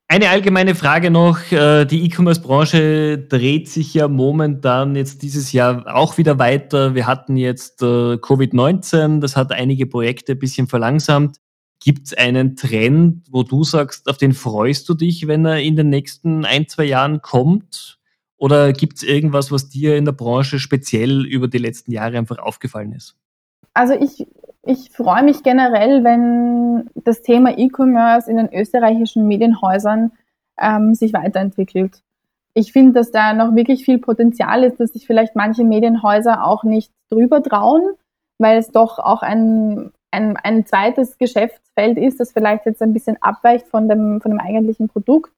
Eine 0.06 0.28
allgemeine 0.28 0.74
Frage 0.74 1.10
noch. 1.10 1.50
Äh, 1.50 1.86
die 1.86 2.04
E-Commerce-Branche 2.04 3.18
dreht 3.26 3.68
sich 3.70 3.94
ja 3.94 4.06
momentan 4.06 4.94
jetzt 4.94 5.22
dieses 5.22 5.50
Jahr 5.52 5.86
auch 5.92 6.18
wieder 6.18 6.38
weiter. 6.38 6.94
Wir 6.94 7.06
hatten 7.06 7.38
jetzt 7.38 7.82
äh, 7.82 8.16
Covid-19, 8.16 9.20
das 9.20 9.34
hat 9.34 9.50
einige 9.50 9.86
Projekte 9.86 10.32
ein 10.32 10.38
bisschen 10.38 10.68
verlangsamt. 10.68 11.38
Gibt 11.80 12.06
es 12.06 12.14
einen 12.14 12.54
Trend, 12.54 13.26
wo 13.30 13.42
du 13.42 13.64
sagst, 13.64 14.08
auf 14.08 14.18
den 14.18 14.34
freust 14.34 14.88
du 14.90 14.94
dich, 14.94 15.26
wenn 15.26 15.46
er 15.46 15.60
in 15.60 15.74
den 15.74 15.88
nächsten 15.88 16.44
ein, 16.44 16.68
zwei 16.68 16.84
Jahren 16.84 17.22
kommt? 17.22 17.98
Oder 18.44 18.74
gibt 18.74 18.98
es 18.98 19.02
irgendwas, 19.02 19.50
was 19.50 19.70
dir 19.70 19.96
in 19.96 20.04
der 20.04 20.12
Branche 20.12 20.58
speziell 20.58 21.24
über 21.24 21.48
die 21.48 21.56
letzten 21.56 21.92
Jahre 21.92 22.18
einfach 22.18 22.38
aufgefallen 22.38 22.92
ist? 22.92 23.16
Also 23.72 23.94
ich 23.94 24.26
ich 24.66 24.90
freue 24.90 25.22
mich 25.22 25.42
generell, 25.42 26.04
wenn 26.04 26.90
das 26.94 27.22
Thema 27.22 27.56
E-Commerce 27.56 28.30
in 28.30 28.36
den 28.36 28.52
österreichischen 28.52 29.26
Medienhäusern 29.26 30.12
ähm, 30.58 30.94
sich 30.94 31.14
weiterentwickelt. 31.14 32.02
Ich 32.52 32.70
finde, 32.70 32.92
dass 32.92 33.10
da 33.10 33.32
noch 33.32 33.54
wirklich 33.54 33.86
viel 33.86 33.98
Potenzial 33.98 34.62
ist, 34.62 34.78
dass 34.78 34.90
sich 34.90 35.06
vielleicht 35.06 35.34
manche 35.36 35.64
Medienhäuser 35.64 36.44
auch 36.44 36.64
nicht 36.64 36.92
drüber 37.10 37.42
trauen, 37.42 37.94
weil 38.36 38.58
es 38.58 38.68
doch 38.68 38.98
auch 38.98 39.22
ein, 39.22 39.90
ein, 40.10 40.36
ein 40.36 40.66
zweites 40.66 41.16
Geschäftsfeld 41.16 41.96
ist, 41.96 42.20
das 42.20 42.32
vielleicht 42.32 42.66
jetzt 42.66 42.82
ein 42.82 42.92
bisschen 42.92 43.16
abweicht 43.22 43.68
von 43.68 43.88
dem, 43.88 44.20
von 44.20 44.32
dem 44.32 44.40
eigentlichen 44.40 44.88
Produkt. 44.88 45.32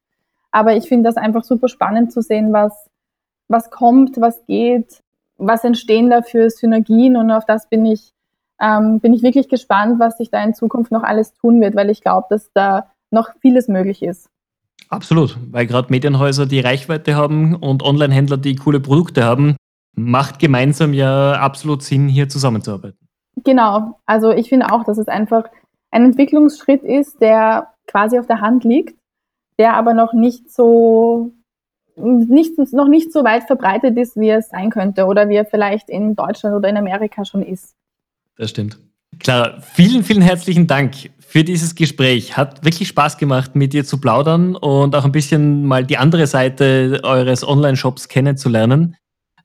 Aber 0.51 0.75
ich 0.75 0.89
finde 0.89 1.09
das 1.09 1.17
einfach 1.17 1.45
super 1.45 1.69
spannend 1.69 2.13
zu 2.13 2.21
sehen, 2.21 2.53
was, 2.53 2.91
was 3.49 3.71
kommt, 3.71 4.21
was 4.21 4.45
geht, 4.47 5.03
was 5.37 5.65
entstehen 5.65 6.11
da 6.11 6.23
für 6.23 6.51
Synergien 6.51 7.17
und 7.17 7.31
auf 7.31 7.45
das 7.45 7.69
bin 7.69 7.87
ich 7.87 8.13
ähm, 8.61 9.01
bin 9.01 9.13
ich 9.13 9.23
wirklich 9.23 9.49
gespannt, 9.49 10.01
was 10.01 10.17
sich 10.17 10.31
da 10.31 10.43
in 10.43 10.55
Zukunft 10.55 10.91
noch 10.91 11.03
alles 11.03 11.35
tun 11.35 11.61
wird, 11.61 11.77
weil 11.77 11.91
ich 11.91 12.01
glaube, 12.01 12.27
dass 12.31 12.51
da 12.55 12.91
noch 13.11 13.31
vieles 13.41 13.69
möglich 13.69 14.03
ist. 14.03 14.29
Absolut, 14.89 15.37
weil 15.51 15.67
gerade 15.67 15.89
Medienhäuser 15.91 16.47
die 16.47 16.61
Reichweite 16.61 17.17
haben 17.17 17.57
und 17.57 17.83
Online-Händler 17.83 18.37
die 18.37 18.57
coole 18.57 18.81
Produkte 18.81 19.25
haben, 19.25 19.57
macht 19.95 20.39
gemeinsam 20.39 20.93
ja 20.93 21.33
absolut 21.33 21.83
Sinn, 21.83 22.09
hier 22.09 22.29
zusammenzuarbeiten. 22.29 22.99
Genau, 23.45 23.99
also 24.07 24.31
ich 24.31 24.49
finde 24.49 24.73
auch, 24.73 24.85
dass 24.85 24.99
es 24.99 25.09
einfach 25.09 25.45
ein 25.91 26.05
Entwicklungsschritt 26.05 26.83
ist, 26.83 27.21
der 27.21 27.73
quasi 27.87 28.19
auf 28.19 28.27
der 28.27 28.41
Hand 28.41 28.65
liegt, 28.65 28.99
der 29.59 29.75
aber 29.75 29.95
noch 29.95 30.13
nicht 30.13 30.51
so 30.51 31.33
nicht, 31.97 32.59
noch 32.73 32.89
nicht 32.89 33.13
so 33.13 33.25
weit 33.25 33.45
verbreitet 33.45 33.97
ist, 33.97 34.17
wie 34.17 34.31
es 34.31 34.49
sein 34.49 34.71
könnte 34.71 35.07
oder 35.07 35.29
wie 35.29 35.37
er 35.37 35.47
vielleicht 35.47 35.89
in 35.89 36.15
Deutschland 36.15 36.55
oder 36.55 36.69
in 36.69 36.77
Amerika 36.77 37.25
schon 37.25 37.43
ist. 37.43 37.75
Das 38.37 38.51
stimmt. 38.51 38.79
Clara, 39.19 39.61
vielen, 39.61 40.05
vielen 40.05 40.21
herzlichen 40.21 40.67
Dank 40.67 40.95
für 41.19 41.43
dieses 41.43 41.75
Gespräch. 41.75 42.37
Hat 42.37 42.65
wirklich 42.65 42.89
Spaß 42.89 43.17
gemacht, 43.17 43.57
mit 43.57 43.73
dir 43.73 43.85
zu 43.85 43.99
plaudern 43.99 44.57
und 44.57 44.95
auch 44.95 45.05
ein 45.05 45.13
bisschen 45.13 45.65
mal 45.65 45.85
die 45.85 45.97
andere 45.97 46.27
Seite 46.27 47.01
eures 47.03 47.47
Online-Shops 47.47 48.09
kennenzulernen. 48.09 48.97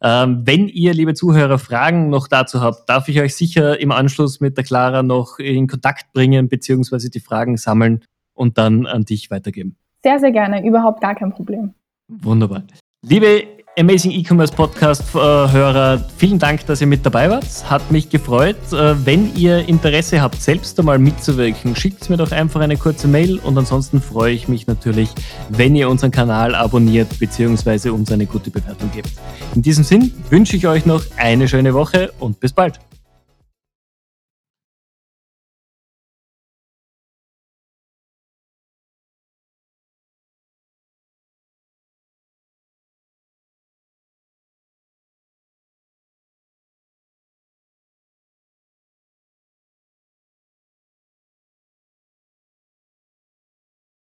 Ähm, 0.03 0.41
wenn 0.45 0.67
ihr, 0.67 0.93
liebe 0.93 1.13
Zuhörer, 1.13 1.59
Fragen 1.59 2.09
noch 2.09 2.27
dazu 2.27 2.61
habt, 2.61 2.89
darf 2.89 3.07
ich 3.07 3.21
euch 3.21 3.35
sicher 3.35 3.79
im 3.79 3.91
Anschluss 3.91 4.39
mit 4.39 4.57
der 4.57 4.63
Clara 4.63 5.03
noch 5.03 5.37
in 5.37 5.67
Kontakt 5.67 6.11
bringen, 6.11 6.49
beziehungsweise 6.49 7.09
die 7.09 7.19
Fragen 7.19 7.55
sammeln 7.55 8.03
und 8.33 8.57
dann 8.57 8.87
an 8.87 9.05
dich 9.05 9.29
weitergeben. 9.29 9.77
Sehr, 10.03 10.19
sehr 10.19 10.31
gerne. 10.31 10.65
Überhaupt 10.65 11.01
gar 11.01 11.13
kein 11.13 11.31
Problem. 11.31 11.75
Wunderbar. 12.19 12.63
Liebe 13.07 13.43
Amazing 13.79 14.11
E-Commerce 14.11 14.53
Podcast-Hörer, 14.53 16.03
vielen 16.17 16.37
Dank, 16.37 16.65
dass 16.65 16.81
ihr 16.81 16.87
mit 16.87 17.05
dabei 17.05 17.29
wart. 17.29 17.45
Hat 17.69 17.89
mich 17.89 18.09
gefreut. 18.09 18.57
Äh, 18.73 19.05
wenn 19.05 19.33
ihr 19.33 19.65
Interesse 19.69 20.21
habt, 20.21 20.41
selbst 20.41 20.77
einmal 20.77 20.99
mitzuwirken, 20.99 21.73
schickt 21.73 22.09
mir 22.09 22.17
doch 22.17 22.33
einfach 22.33 22.59
eine 22.59 22.75
kurze 22.75 23.07
Mail 23.07 23.39
und 23.39 23.57
ansonsten 23.57 24.01
freue 24.01 24.33
ich 24.33 24.49
mich 24.49 24.67
natürlich, 24.67 25.09
wenn 25.47 25.73
ihr 25.73 25.89
unseren 25.89 26.11
Kanal 26.11 26.53
abonniert 26.53 27.17
bzw. 27.17 27.89
uns 27.89 28.11
eine 28.11 28.25
gute 28.25 28.51
Bewertung 28.51 28.91
gebt. 28.91 29.11
In 29.55 29.61
diesem 29.61 29.85
Sinn 29.85 30.13
wünsche 30.29 30.57
ich 30.57 30.67
euch 30.67 30.85
noch 30.85 31.05
eine 31.15 31.47
schöne 31.47 31.73
Woche 31.73 32.11
und 32.19 32.41
bis 32.41 32.51
bald. 32.51 32.77